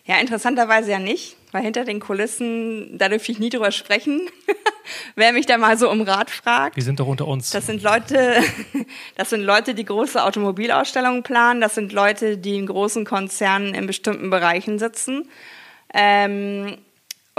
[0.06, 4.22] Ja, interessanterweise ja nicht, weil hinter den Kulissen, da dürfte ich nie drüber sprechen,
[5.16, 6.76] wer mich da mal so um Rat fragt.
[6.76, 7.52] Wir sind doch unter uns.
[7.52, 8.42] Das sind Leute,
[9.16, 13.88] das sind Leute, die große Automobilausstellungen planen, das sind Leute, die in großen Konzernen in
[13.88, 15.30] bestimmten Bereichen sitzen.
[15.94, 16.78] Ähm,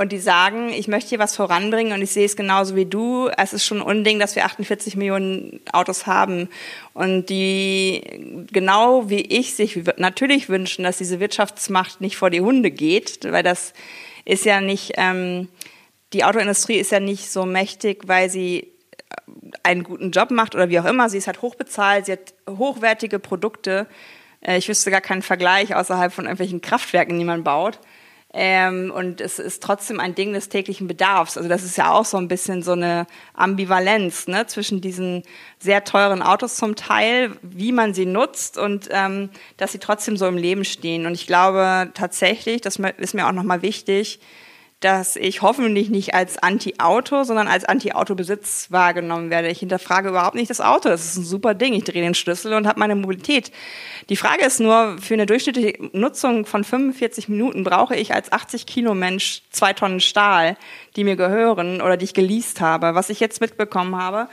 [0.01, 3.29] und die sagen, ich möchte hier was voranbringen und ich sehe es genauso wie du.
[3.37, 6.49] Es ist schon ein Unding, dass wir 48 Millionen Autos haben
[6.95, 12.71] und die genau wie ich sich natürlich wünschen, dass diese Wirtschaftsmacht nicht vor die Hunde
[12.71, 13.75] geht, weil das
[14.25, 15.49] ist ja nicht, ähm,
[16.15, 18.69] die Autoindustrie ist ja nicht so mächtig, weil sie äh,
[19.65, 21.11] einen guten Job macht oder wie auch immer.
[21.11, 23.87] Sie ist halt hochbezahlt, sie hat hochwertige Produkte.
[24.41, 27.79] Äh, ich wüsste gar keinen Vergleich außerhalb von irgendwelchen Kraftwerken, die man baut.
[28.33, 31.37] Ähm, und es ist trotzdem ein Ding des täglichen Bedarfs.
[31.37, 35.25] Also das ist ja auch so ein bisschen so eine Ambivalenz ne, zwischen diesen
[35.59, 40.27] sehr teuren Autos zum Teil, wie man sie nutzt und ähm, dass sie trotzdem so
[40.27, 41.07] im Leben stehen.
[41.07, 44.21] Und ich glaube tatsächlich, das ist mir auch nochmal wichtig,
[44.81, 49.49] dass ich hoffentlich nicht als Anti-Auto, sondern als Anti-Auto-Besitz wahrgenommen werde.
[49.49, 50.89] Ich hinterfrage überhaupt nicht das Auto.
[50.89, 51.75] Das ist ein super Ding.
[51.75, 53.53] Ich drehe den Schlüssel und habe meine Mobilität.
[54.09, 58.65] Die Frage ist nur, für eine durchschnittliche Nutzung von 45 Minuten brauche ich als 80
[58.65, 60.57] Kilo Mensch zwei Tonnen Stahl,
[60.97, 62.95] die mir gehören oder die ich geleast habe.
[62.95, 64.29] Was ich jetzt mitbekommen habe,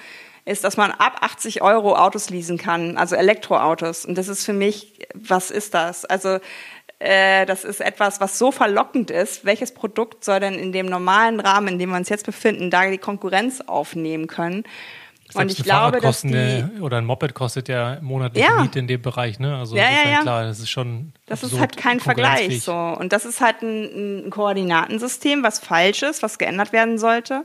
[0.46, 4.06] ist, dass man ab 80 Euro Autos leasen kann, also Elektroautos.
[4.06, 6.06] Und das ist für mich, was ist das?
[6.06, 6.40] Also
[7.00, 9.46] äh, das ist etwas, was so verlockend ist.
[9.46, 12.90] Welches Produkt soll denn in dem normalen Rahmen, in dem wir uns jetzt befinden, da
[12.90, 14.64] die Konkurrenz aufnehmen können?
[15.34, 18.62] und ich glaube, dass die, oder ein Moped kostet ja monatliche ja.
[18.62, 19.58] Miete in dem Bereich, ne?
[19.58, 20.22] Also ja, ja, ja.
[20.22, 24.28] klar, das ist schon Das ist halt kein Vergleich so und das ist halt ein,
[24.28, 27.44] ein Koordinatensystem, was falsch ist, was geändert werden sollte.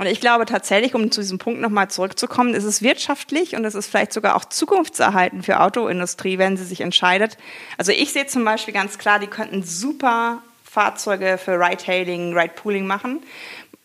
[0.00, 3.74] Und ich glaube tatsächlich, um zu diesem Punkt nochmal zurückzukommen, ist es wirtschaftlich und es
[3.74, 7.36] ist vielleicht sogar auch zukunftserhaltend für Autoindustrie, wenn sie sich entscheidet.
[7.76, 13.22] Also ich sehe zum Beispiel ganz klar, die könnten super Fahrzeuge für Ride-Hailing, Ride-Pooling machen.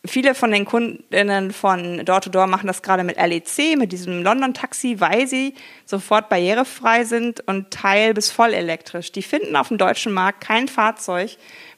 [0.06, 5.28] Viele von den Kundinnen von Door-to-Door machen das gerade mit LEC, mit diesem London-Taxi, weil
[5.28, 5.54] sie
[5.84, 9.12] sofort barrierefrei sind und teil- bis voll elektrisch.
[9.12, 11.32] Die finden auf dem deutschen Markt kein Fahrzeug,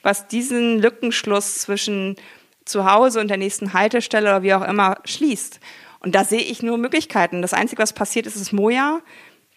[0.03, 2.17] was diesen Lückenschluss zwischen
[2.67, 5.59] zu Hause und der nächsten Haltestelle oder wie auch immer schließt.
[5.99, 7.41] Und da sehe ich nur Möglichkeiten.
[7.41, 8.99] Das Einzige, was passiert ist, ist Moja.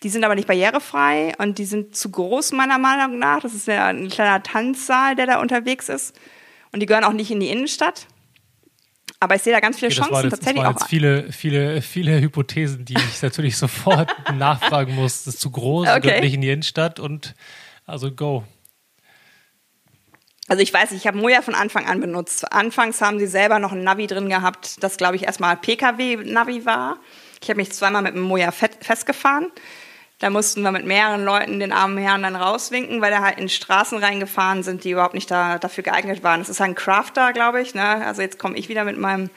[0.03, 3.41] Die sind aber nicht barrierefrei und die sind zu groß, meiner Meinung nach.
[3.41, 6.19] Das ist ja ein kleiner Tanzsaal, der da unterwegs ist.
[6.73, 8.07] Und die gehören auch nicht in die Innenstadt.
[9.23, 11.83] Aber ich sehe da ganz viele okay, Chancen jetzt, tatsächlich das waren jetzt viele, viele,
[11.83, 15.25] viele Hypothesen, die ich natürlich sofort nachfragen muss.
[15.25, 16.01] Das ist zu groß, okay.
[16.01, 17.35] gehört nicht in die Innenstadt und
[17.85, 18.45] also go.
[20.51, 22.53] Also ich weiß, ich habe Moja von Anfang an benutzt.
[22.53, 26.97] Anfangs haben sie selber noch ein Navi drin gehabt, das glaube ich erstmal PKW-Navi war.
[27.41, 29.53] Ich habe mich zweimal mit dem Moja festgefahren.
[30.19, 33.49] Da mussten wir mit mehreren Leuten den armen Herrn dann rauswinken, weil er halt in
[33.49, 36.41] Straßen reingefahren sind, die überhaupt nicht da, dafür geeignet waren.
[36.41, 37.77] Das ist ein Crafter, glaube ich.
[37.77, 38.05] Ne?
[38.05, 39.31] Also jetzt komme ich wieder mit meinem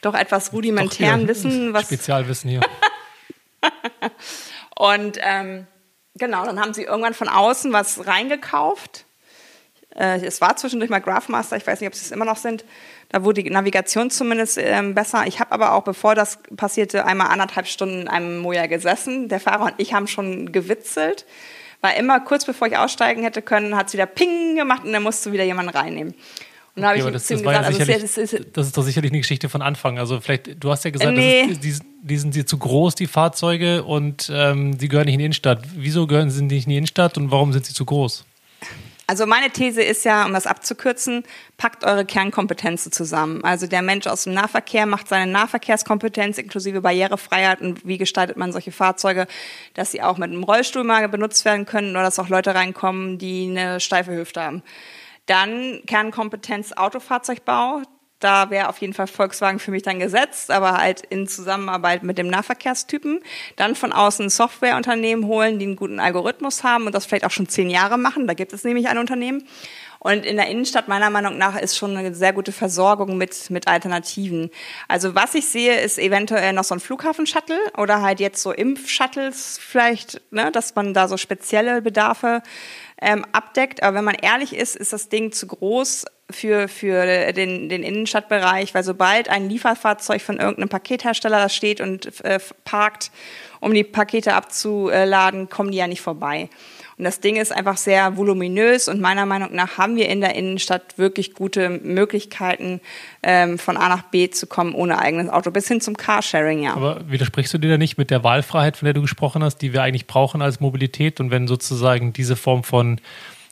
[0.00, 1.74] doch etwas rudimentären doch Wissen.
[1.74, 2.60] Was Spezialwissen hier.
[4.74, 5.68] Und ähm,
[6.18, 9.04] Genau, dann haben sie irgendwann von außen was reingekauft.
[9.96, 12.64] Äh, es war zwischendurch mal Graphmaster, ich weiß nicht, ob sie es immer noch sind.
[13.08, 15.26] Da wurde die Navigation zumindest ähm, besser.
[15.26, 19.28] Ich habe aber auch, bevor das passierte, einmal anderthalb Stunden in einem Moja gesessen.
[19.28, 21.24] Der Fahrer und ich haben schon gewitzelt.
[21.80, 25.02] War immer kurz bevor ich aussteigen hätte können, hat es wieder Ping gemacht und dann
[25.02, 26.14] musste wieder jemand reinnehmen.
[26.74, 29.10] Und okay, habe ich das, das gesagt, ja also das, ist, das ist doch sicherlich
[29.10, 29.98] eine Geschichte von Anfang.
[29.98, 31.42] Also vielleicht, du hast ja gesagt, nee.
[31.42, 35.20] ist, die, die, sind die zu groß, die Fahrzeuge, und ähm, die gehören nicht in
[35.20, 35.62] die Innenstadt.
[35.74, 38.24] Wieso gehören sie nicht in die Innenstadt und warum sind sie zu groß?
[39.08, 41.22] Also meine These ist ja, um das abzukürzen,
[41.56, 43.44] packt eure Kernkompetenzen zusammen.
[43.44, 48.52] Also der Mensch aus dem Nahverkehr macht seine Nahverkehrskompetenz inklusive Barrierefreiheit und wie gestaltet man
[48.52, 49.28] solche Fahrzeuge,
[49.74, 53.18] dass sie auch mit einem Rollstuhl mal benutzt werden können oder dass auch Leute reinkommen,
[53.18, 54.62] die eine steife Hüfte haben.
[55.26, 57.82] Dann Kernkompetenz Autofahrzeugbau
[58.26, 62.18] da wäre auf jeden Fall Volkswagen für mich dann gesetzt, aber halt in Zusammenarbeit mit
[62.18, 63.20] dem Nahverkehrstypen.
[63.54, 67.48] Dann von außen Softwareunternehmen holen, die einen guten Algorithmus haben und das vielleicht auch schon
[67.48, 68.26] zehn Jahre machen.
[68.26, 69.46] Da gibt es nämlich ein Unternehmen.
[70.00, 73.68] Und in der Innenstadt meiner Meinung nach ist schon eine sehr gute Versorgung mit, mit
[73.68, 74.50] Alternativen.
[74.88, 79.58] Also was ich sehe, ist eventuell noch so ein Flughafen-Shuttle oder halt jetzt so Impf-Shuttles
[79.60, 82.42] vielleicht, ne, dass man da so spezielle Bedarfe
[83.00, 83.84] ähm, abdeckt.
[83.84, 88.74] Aber wenn man ehrlich ist, ist das Ding zu groß für, für den, den Innenstadtbereich,
[88.74, 93.10] weil sobald ein Lieferfahrzeug von irgendeinem Pakethersteller da steht und äh, parkt,
[93.60, 96.48] um die Pakete abzuladen, kommen die ja nicht vorbei.
[96.98, 100.34] Und das Ding ist einfach sehr voluminös und meiner Meinung nach haben wir in der
[100.34, 102.80] Innenstadt wirklich gute Möglichkeiten,
[103.22, 106.74] ähm, von A nach B zu kommen ohne eigenes Auto, bis hin zum Carsharing, ja.
[106.74, 109.74] Aber widersprichst du dir da nicht mit der Wahlfreiheit, von der du gesprochen hast, die
[109.74, 111.20] wir eigentlich brauchen als Mobilität?
[111.20, 112.98] Und wenn sozusagen diese Form von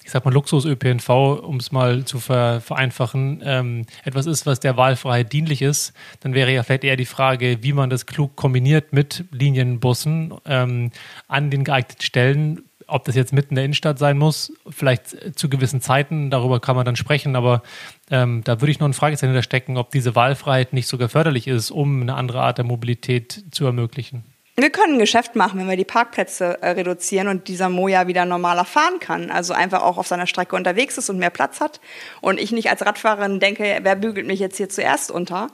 [0.04, 1.08] ich sag mal, Luxus-ÖPNV,
[1.42, 6.34] um es mal zu ver vereinfachen, ähm, etwas ist, was der Wahlfreiheit dienlich ist, dann
[6.34, 10.90] wäre ja vielleicht eher die Frage, wie man das klug kombiniert mit Linienbussen ähm,
[11.26, 15.48] an den geeigneten Stellen, ob das jetzt mitten in der Innenstadt sein muss, vielleicht zu
[15.48, 17.62] gewissen Zeiten, darüber kann man dann sprechen, aber
[18.10, 21.70] ähm, da würde ich noch ein Fragezeichen hinterstecken, ob diese Wahlfreiheit nicht sogar förderlich ist,
[21.70, 24.33] um eine andere Art der Mobilität zu ermöglichen.
[24.56, 28.24] Wir können ein Geschäft machen, wenn wir die Parkplätze äh, reduzieren und dieser Moja wieder
[28.24, 29.32] normaler fahren kann.
[29.32, 31.80] Also einfach auch auf seiner Strecke unterwegs ist und mehr Platz hat.
[32.20, 35.48] Und ich nicht als Radfahrerin denke, wer bügelt mich jetzt hier zuerst unter?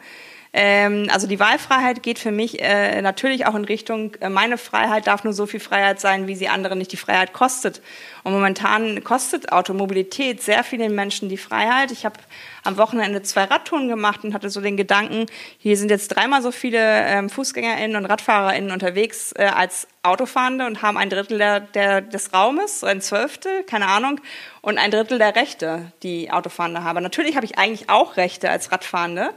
[0.52, 5.06] Ähm, also die Wahlfreiheit geht für mich äh, natürlich auch in Richtung, äh, meine Freiheit
[5.06, 7.80] darf nur so viel Freiheit sein, wie sie anderen nicht die Freiheit kostet.
[8.24, 11.92] Und momentan kostet Automobilität sehr vielen Menschen die Freiheit.
[11.92, 12.18] Ich habe
[12.64, 15.26] am Wochenende zwei Radtouren gemacht und hatte so den Gedanken,
[15.58, 20.82] hier sind jetzt dreimal so viele ähm, FußgängerInnen und RadfahrerInnen unterwegs äh, als Autofahrende und
[20.82, 24.20] haben ein Drittel der, der, des Raumes, ein Zwölftel, keine Ahnung,
[24.62, 27.02] und ein Drittel der Rechte, die Autofahrende haben.
[27.04, 29.30] Natürlich habe ich eigentlich auch Rechte als Radfahrende.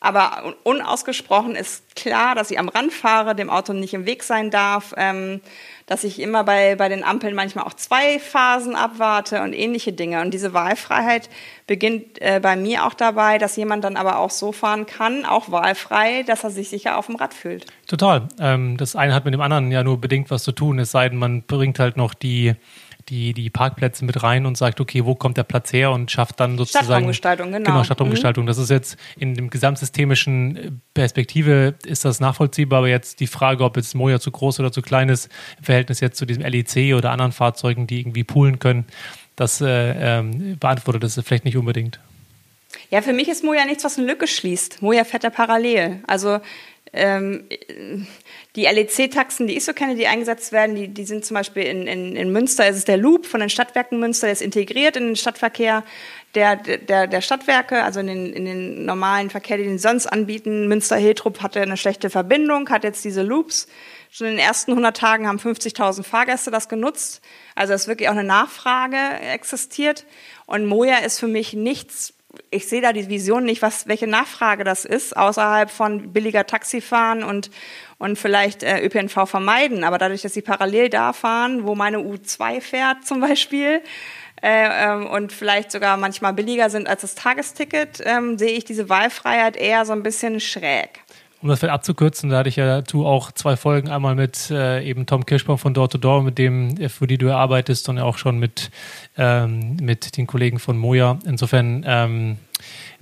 [0.00, 4.50] Aber unausgesprochen ist klar, dass ich am Rand fahre, dem Auto nicht im Weg sein
[4.50, 5.40] darf, ähm,
[5.86, 10.20] dass ich immer bei, bei den Ampeln manchmal auch zwei Phasen abwarte und ähnliche Dinge.
[10.20, 11.28] Und diese Wahlfreiheit
[11.66, 15.50] beginnt äh, bei mir auch dabei, dass jemand dann aber auch so fahren kann, auch
[15.50, 17.66] wahlfrei, dass er sich sicher auf dem Rad fühlt.
[17.88, 18.28] Total.
[18.38, 21.08] Ähm, das eine hat mit dem anderen ja nur bedingt was zu tun, es sei
[21.08, 22.54] denn, man bringt halt noch die
[23.08, 26.40] die, die Parkplätze mit rein und sagt, okay, wo kommt der Platz her und schafft
[26.40, 26.86] dann sozusagen.
[26.86, 27.70] Stadtraumgestaltung, genau.
[27.70, 28.44] Genau, Stadtraumgestaltung.
[28.44, 28.48] Mhm.
[28.48, 33.76] Das ist jetzt in dem gesamtsystemischen Perspektive ist das nachvollziehbar, aber jetzt die Frage, ob
[33.76, 35.28] jetzt Moja zu groß oder zu klein ist,
[35.58, 38.86] im Verhältnis jetzt zu diesem LEC oder anderen Fahrzeugen, die irgendwie poolen können,
[39.36, 42.00] das äh, ähm, beantwortet das vielleicht nicht unbedingt.
[42.90, 44.82] Ja, für mich ist Moja nichts, was eine Lücke schließt.
[44.82, 46.02] Moja fährt ja parallel.
[46.06, 46.40] Also
[46.92, 47.44] ähm,
[48.58, 51.86] die LEC-Taxen, die ich so kenne, die eingesetzt werden, die, die sind zum Beispiel in,
[51.86, 55.06] in, in Münster, ist es der Loop von den Stadtwerken Münster, der ist integriert in
[55.06, 55.84] den Stadtverkehr
[56.34, 60.66] der, der, der Stadtwerke, also in den, in den normalen Verkehr, den die sonst anbieten.
[60.66, 63.68] Münster-Hiltrup hatte eine schlechte Verbindung, hat jetzt diese Loops.
[64.10, 67.20] Schon in den ersten 100 Tagen haben 50.000 Fahrgäste das genutzt.
[67.54, 68.96] Also es ist wirklich auch eine Nachfrage
[69.32, 70.04] existiert.
[70.46, 72.12] Und Moja ist für mich nichts
[72.50, 77.22] ich sehe da die Vision nicht, was, welche Nachfrage das ist, außerhalb von billiger Taxifahren
[77.22, 77.50] und,
[77.98, 79.84] und vielleicht äh, ÖPNV vermeiden.
[79.84, 83.82] Aber dadurch, dass sie parallel da fahren, wo meine U2 fährt zum Beispiel,
[84.42, 88.88] äh, ähm, und vielleicht sogar manchmal billiger sind als das Tagesticket, ähm, sehe ich diese
[88.88, 91.00] Wahlfreiheit eher so ein bisschen schräg.
[91.40, 94.82] Um das vielleicht abzukürzen, da hatte ich ja dazu auch zwei Folgen, einmal mit äh,
[94.82, 97.98] eben Tom Kirschbaum von Door to Door, mit dem, äh, für die du arbeitest, und
[98.00, 98.70] auch schon mit,
[99.16, 101.18] ähm, mit den Kollegen von Moja.
[101.24, 102.38] Insofern, ähm,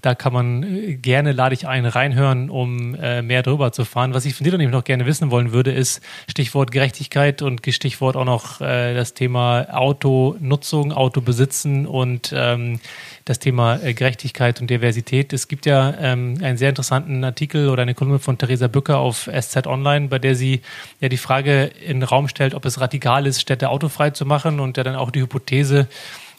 [0.03, 4.13] Da kann man äh, gerne, lade ich ein, reinhören, um äh, mehr drüber zu fahren.
[4.13, 8.15] Was ich von dir nämlich noch gerne wissen wollen würde, ist Stichwort Gerechtigkeit und Stichwort
[8.15, 12.81] auch noch äh, das Thema Autonutzung, Autobesitzen und ähm,
[13.27, 15.33] das Thema äh, Gerechtigkeit und Diversität.
[15.33, 19.29] Es gibt ja ähm, einen sehr interessanten Artikel oder eine Kolumne von Theresa Bücker auf
[19.29, 20.63] SZ Online, bei der sie
[21.01, 24.61] ja die Frage in den Raum stellt, ob es radikal ist, Städte autofrei zu machen
[24.61, 25.89] und ja dann auch die Hypothese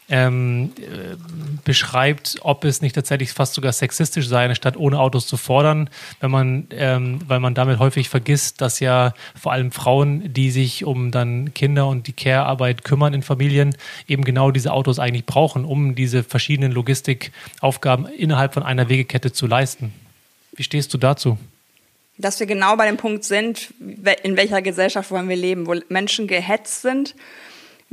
[0.10, 1.16] ähm, äh,
[1.66, 5.90] beschreibt, ob es nicht tatsächlich fast sogar sexistisch sei, eine Stadt ohne Autos zu fordern,
[6.22, 10.86] wenn man, ähm, weil man damit häufig vergisst, dass ja vor allem Frauen, die sich
[10.86, 13.76] um dann Kinder und die Care-Arbeit kümmern in Familien,
[14.08, 19.46] eben genau diese Autos eigentlich brauchen, um diese verschiedenen Logistikaufgaben innerhalb von einer Wegekette zu
[19.46, 19.94] leisten.
[20.56, 21.38] Wie stehst du dazu?
[22.18, 23.74] Dass wir genau bei dem Punkt sind,
[24.24, 27.14] in welcher Gesellschaft wollen wir leben, wo Menschen gehetzt sind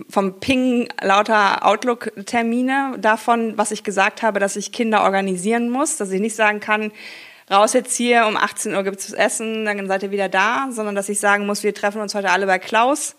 [0.08, 6.10] vom Ping lauter Outlook-Termine davon, was ich gesagt habe, dass ich Kinder organisieren muss, dass
[6.10, 6.90] ich nicht sagen kann,
[7.50, 10.94] raus jetzt hier, um 18 Uhr gibt es Essen, dann seid ihr wieder da, sondern
[10.94, 13.14] dass ich sagen muss, wir treffen uns heute alle bei Klaus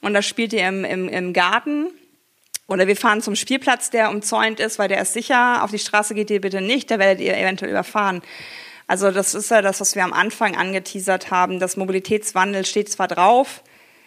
[0.00, 1.88] und das spielt ihr im, im, im Garten.
[2.68, 5.62] Oder wir fahren zum Spielplatz, der umzäunt ist, weil der ist sicher.
[5.62, 8.22] Auf die Straße geht ihr bitte nicht, da werdet ihr eventuell überfahren.
[8.88, 11.60] Also das ist ja das, was wir am Anfang angeteasert haben.
[11.60, 13.62] Das Mobilitätswandel steht zwar drauf,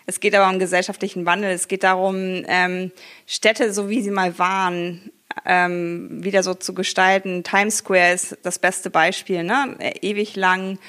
[0.10, 1.52] es geht aber um gesellschaftlichen Wandel.
[1.52, 2.92] Es geht darum, ähm,
[3.28, 5.12] Städte, so wie sie mal waren,
[5.46, 7.44] ähm, wieder so zu gestalten.
[7.44, 9.78] Times Square ist das beste Beispiel, ne?
[10.02, 10.80] Ewig lang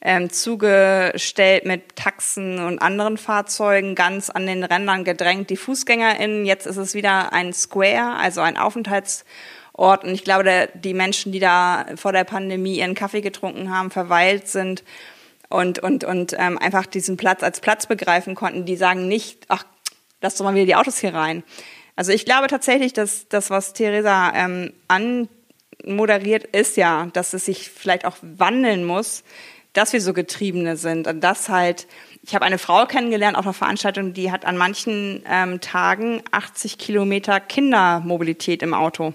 [0.00, 6.46] ähm, zugestellt mit Taxen und anderen Fahrzeugen, ganz an den Rändern gedrängt, die FußgängerInnen.
[6.46, 10.04] Jetzt ist es wieder ein Square, also ein Aufenthaltsort.
[10.04, 13.90] Und ich glaube, der, die Menschen, die da vor der Pandemie ihren Kaffee getrunken haben,
[13.90, 14.84] verweilt sind,
[15.50, 19.64] und, und, und ähm, einfach diesen Platz als Platz begreifen konnten, die sagen nicht, ach,
[20.22, 21.42] lass doch mal wieder die Autos hier rein.
[21.96, 27.68] Also ich glaube tatsächlich, dass das, was Theresa ähm, anmoderiert, ist ja, dass es sich
[27.68, 29.24] vielleicht auch wandeln muss,
[29.72, 31.88] dass wir so Getriebene sind und dass halt,
[32.22, 36.78] ich habe eine Frau kennengelernt auf einer Veranstaltung, die hat an manchen ähm, Tagen 80
[36.78, 39.14] Kilometer Kindermobilität im Auto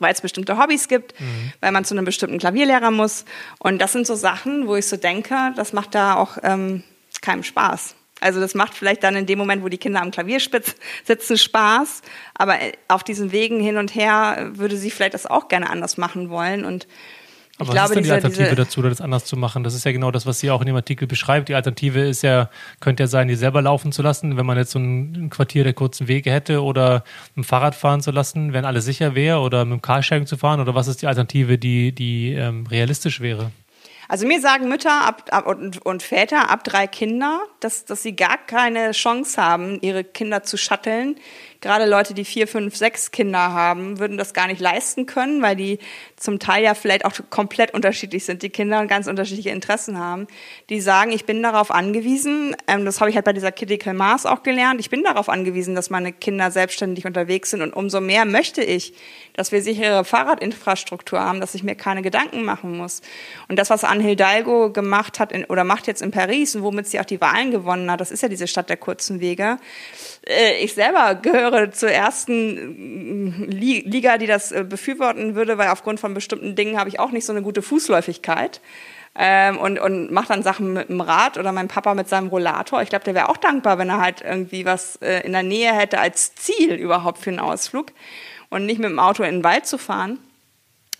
[0.00, 1.52] weil es bestimmte Hobbys gibt, mhm.
[1.60, 3.24] weil man zu einem bestimmten Klavierlehrer muss.
[3.58, 6.82] Und das sind so Sachen, wo ich so denke, das macht da auch ähm,
[7.20, 7.94] keinem Spaß.
[8.20, 10.74] Also das macht vielleicht dann in dem Moment, wo die Kinder am Klavierspitz
[11.04, 12.02] sitzen, Spaß.
[12.34, 15.96] Aber äh, auf diesen Wegen hin und her würde sie vielleicht das auch gerne anders
[15.96, 16.64] machen wollen.
[16.64, 16.86] Und
[17.60, 19.64] aber ich was glaube, ist denn die Alternative dazu, das anders zu machen?
[19.64, 21.48] Das ist ja genau das, was sie auch in dem Artikel beschreibt.
[21.48, 22.50] Die Alternative ist ja,
[22.80, 25.74] könnte ja sein, die selber laufen zu lassen, wenn man jetzt so ein Quartier der
[25.74, 27.04] kurzen Wege hätte oder
[27.34, 30.36] mit dem Fahrrad fahren zu lassen, wenn alles sicher wäre oder mit dem Carsharing zu
[30.36, 33.50] fahren oder was ist die Alternative, die, die ähm, realistisch wäre?
[34.10, 38.16] Also mir sagen Mütter ab, ab und, und, Väter ab drei Kinder, dass, dass sie
[38.16, 41.14] gar keine Chance haben, ihre Kinder zu shutteln,
[41.60, 45.56] gerade Leute, die vier, fünf, sechs Kinder haben, würden das gar nicht leisten können, weil
[45.56, 45.78] die
[46.16, 50.26] zum Teil ja vielleicht auch komplett unterschiedlich sind, die Kinder und ganz unterschiedliche Interessen haben.
[50.70, 54.26] Die sagen, ich bin darauf angewiesen, ähm, das habe ich halt bei dieser Critical Mass
[54.26, 58.24] auch gelernt, ich bin darauf angewiesen, dass meine Kinder selbstständig unterwegs sind und umso mehr
[58.24, 58.94] möchte ich,
[59.40, 63.00] dass wir sichere Fahrradinfrastruktur haben, dass ich mir keine Gedanken machen muss.
[63.48, 66.88] Und das, was Anne Hidalgo gemacht hat in, oder macht jetzt in Paris und womit
[66.88, 69.56] sie auch die Wahlen gewonnen hat, das ist ja diese Stadt der kurzen Wege.
[70.28, 76.00] Äh, ich selber gehöre zur ersten äh, Liga, die das äh, befürworten würde, weil aufgrund
[76.00, 78.60] von bestimmten Dingen habe ich auch nicht so eine gute Fußläufigkeit.
[79.14, 82.82] Ähm, und, und mache dann Sachen mit dem Rad oder mein Papa mit seinem Rollator.
[82.82, 85.72] Ich glaube, der wäre auch dankbar, wenn er halt irgendwie was äh, in der Nähe
[85.72, 87.86] hätte als Ziel überhaupt für einen Ausflug
[88.50, 90.18] und nicht mit dem Auto in den Wald zu fahren.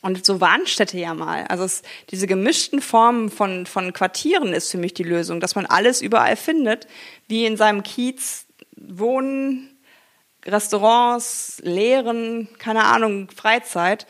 [0.03, 1.45] Und so waren Städte ja mal.
[1.49, 5.67] Also es, diese gemischten Formen von, von Quartieren ist für mich die Lösung, dass man
[5.67, 6.87] alles überall findet,
[7.29, 8.47] wie in seinem Kiez
[8.77, 9.77] Wohnen,
[10.47, 14.07] Restaurants, Lehren, keine Ahnung, Freizeit.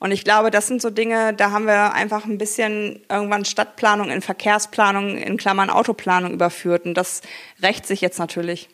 [0.00, 4.10] Und ich glaube, das sind so Dinge, da haben wir einfach ein bisschen irgendwann Stadtplanung
[4.10, 6.84] in Verkehrsplanung, in Klammern Autoplanung überführt.
[6.84, 7.22] Und das
[7.62, 8.68] rächt sich jetzt natürlich.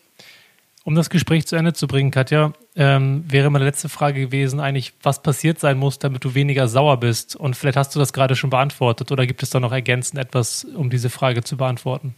[0.87, 4.93] Um das Gespräch zu Ende zu bringen, Katja, ähm, wäre meine letzte Frage gewesen, eigentlich,
[5.03, 7.37] was passiert sein muss, damit du weniger sauer bist.
[7.37, 10.65] Und vielleicht hast du das gerade schon beantwortet oder gibt es da noch ergänzend etwas,
[10.65, 12.15] um diese Frage zu beantworten?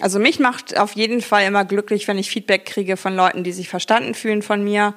[0.00, 3.50] Also mich macht auf jeden Fall immer glücklich, wenn ich Feedback kriege von Leuten, die
[3.50, 4.94] sich verstanden fühlen von mir,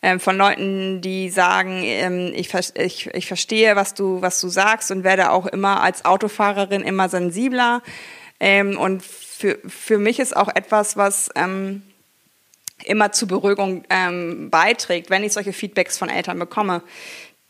[0.00, 4.92] ähm, von Leuten, die sagen, ähm, ich, ich, ich verstehe, was du, was du sagst
[4.92, 7.82] und werde auch immer als Autofahrerin immer sensibler.
[8.38, 11.82] Ähm, und für, für mich ist auch etwas, was ähm,
[12.84, 16.82] immer zu Beruhigung ähm, beiträgt, wenn ich solche Feedbacks von Eltern bekomme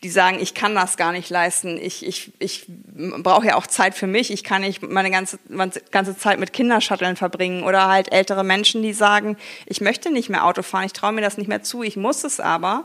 [0.02, 3.94] die sagen, ich kann das gar nicht leisten, ich, ich, ich brauche ja auch Zeit
[3.94, 8.12] für mich, ich kann nicht meine ganze, meine ganze Zeit mit Kindershutteln verbringen oder halt
[8.12, 11.48] ältere Menschen, die sagen, ich möchte nicht mehr Auto fahren, ich traue mir das nicht
[11.48, 12.84] mehr zu, ich muss es aber.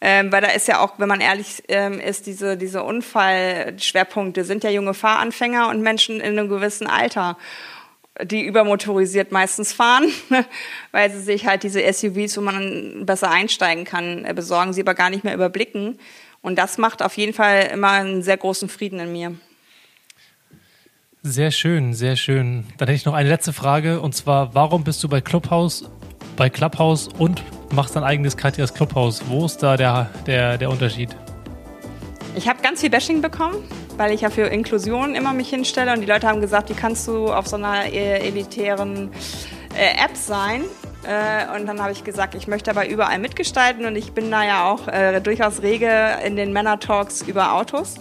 [0.00, 4.62] Ähm, weil da ist ja auch, wenn man ehrlich ähm, ist, diese, diese Unfallschwerpunkte sind
[4.62, 7.38] ja junge Fahranfänger und Menschen in einem gewissen Alter,
[8.24, 10.04] die übermotorisiert meistens fahren,
[10.92, 14.94] weil sie sich halt diese SUVs, wo man besser einsteigen kann, äh, besorgen, sie aber
[14.94, 15.98] gar nicht mehr überblicken.
[16.42, 19.34] Und das macht auf jeden Fall immer einen sehr großen Frieden in mir.
[21.22, 22.64] Sehr schön, sehr schön.
[22.78, 25.90] Dann hätte ich noch eine letzte Frage und zwar, warum bist du bei Clubhouse,
[26.36, 27.42] bei Clubhouse und
[27.72, 29.22] machst dein eigenes Katjas Clubhouse?
[29.26, 31.16] Wo ist da der, der, der Unterschied?
[32.36, 33.56] Ich habe ganz viel Bashing bekommen,
[33.96, 37.06] weil ich ja für Inklusion immer mich hinstelle und die Leute haben gesagt, wie kannst
[37.08, 39.10] du auf so einer äh, elitären
[39.74, 40.64] äh, App sein?
[41.04, 44.44] Äh, und dann habe ich gesagt, ich möchte aber überall mitgestalten und ich bin da
[44.44, 45.90] ja auch äh, durchaus rege
[46.24, 47.96] in den Männer-Talks über Autos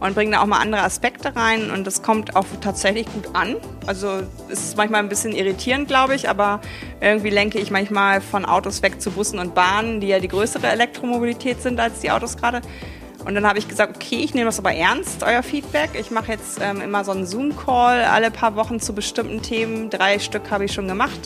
[0.00, 3.56] und bringen da auch mal andere Aspekte rein und das kommt auch tatsächlich gut an.
[3.86, 6.60] Also es ist manchmal ein bisschen irritierend, glaube ich, aber
[7.00, 10.66] irgendwie lenke ich manchmal von Autos weg zu Bussen und Bahnen, die ja die größere
[10.66, 12.62] Elektromobilität sind als die Autos gerade.
[13.24, 15.90] Und dann habe ich gesagt, okay, ich nehme das aber ernst, euer Feedback.
[15.98, 19.90] Ich mache jetzt ähm, immer so einen Zoom-Call alle paar Wochen zu bestimmten Themen.
[19.90, 21.20] Drei Stück habe ich schon gemacht.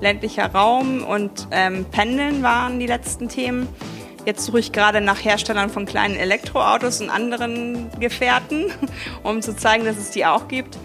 [0.00, 3.68] Ländlicher Raum und ähm, Pendeln waren die letzten Themen.
[4.24, 8.72] Jetzt suche ich gerade nach Herstellern von kleinen Elektroautos und anderen Gefährten,
[9.22, 10.76] um zu zeigen, dass es die auch gibt.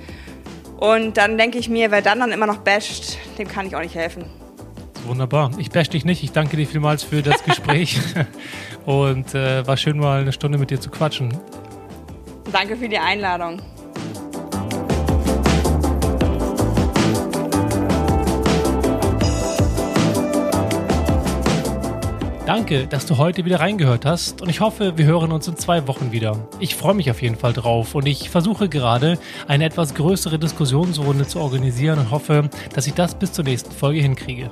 [0.77, 3.81] Und dann denke ich mir, wer dann dann immer noch basht, dem kann ich auch
[3.81, 4.40] nicht helfen.
[5.05, 5.51] Wunderbar.
[5.57, 6.23] Ich bash dich nicht.
[6.23, 7.99] Ich danke dir vielmals für das Gespräch.
[8.85, 11.33] und äh, war schön, mal eine Stunde mit dir zu quatschen.
[12.51, 13.61] Danke für die Einladung.
[22.53, 25.87] Danke, dass du heute wieder reingehört hast und ich hoffe, wir hören uns in zwei
[25.87, 26.35] Wochen wieder.
[26.59, 31.25] Ich freue mich auf jeden Fall drauf und ich versuche gerade eine etwas größere Diskussionsrunde
[31.25, 34.51] zu organisieren und hoffe, dass ich das bis zur nächsten Folge hinkriege.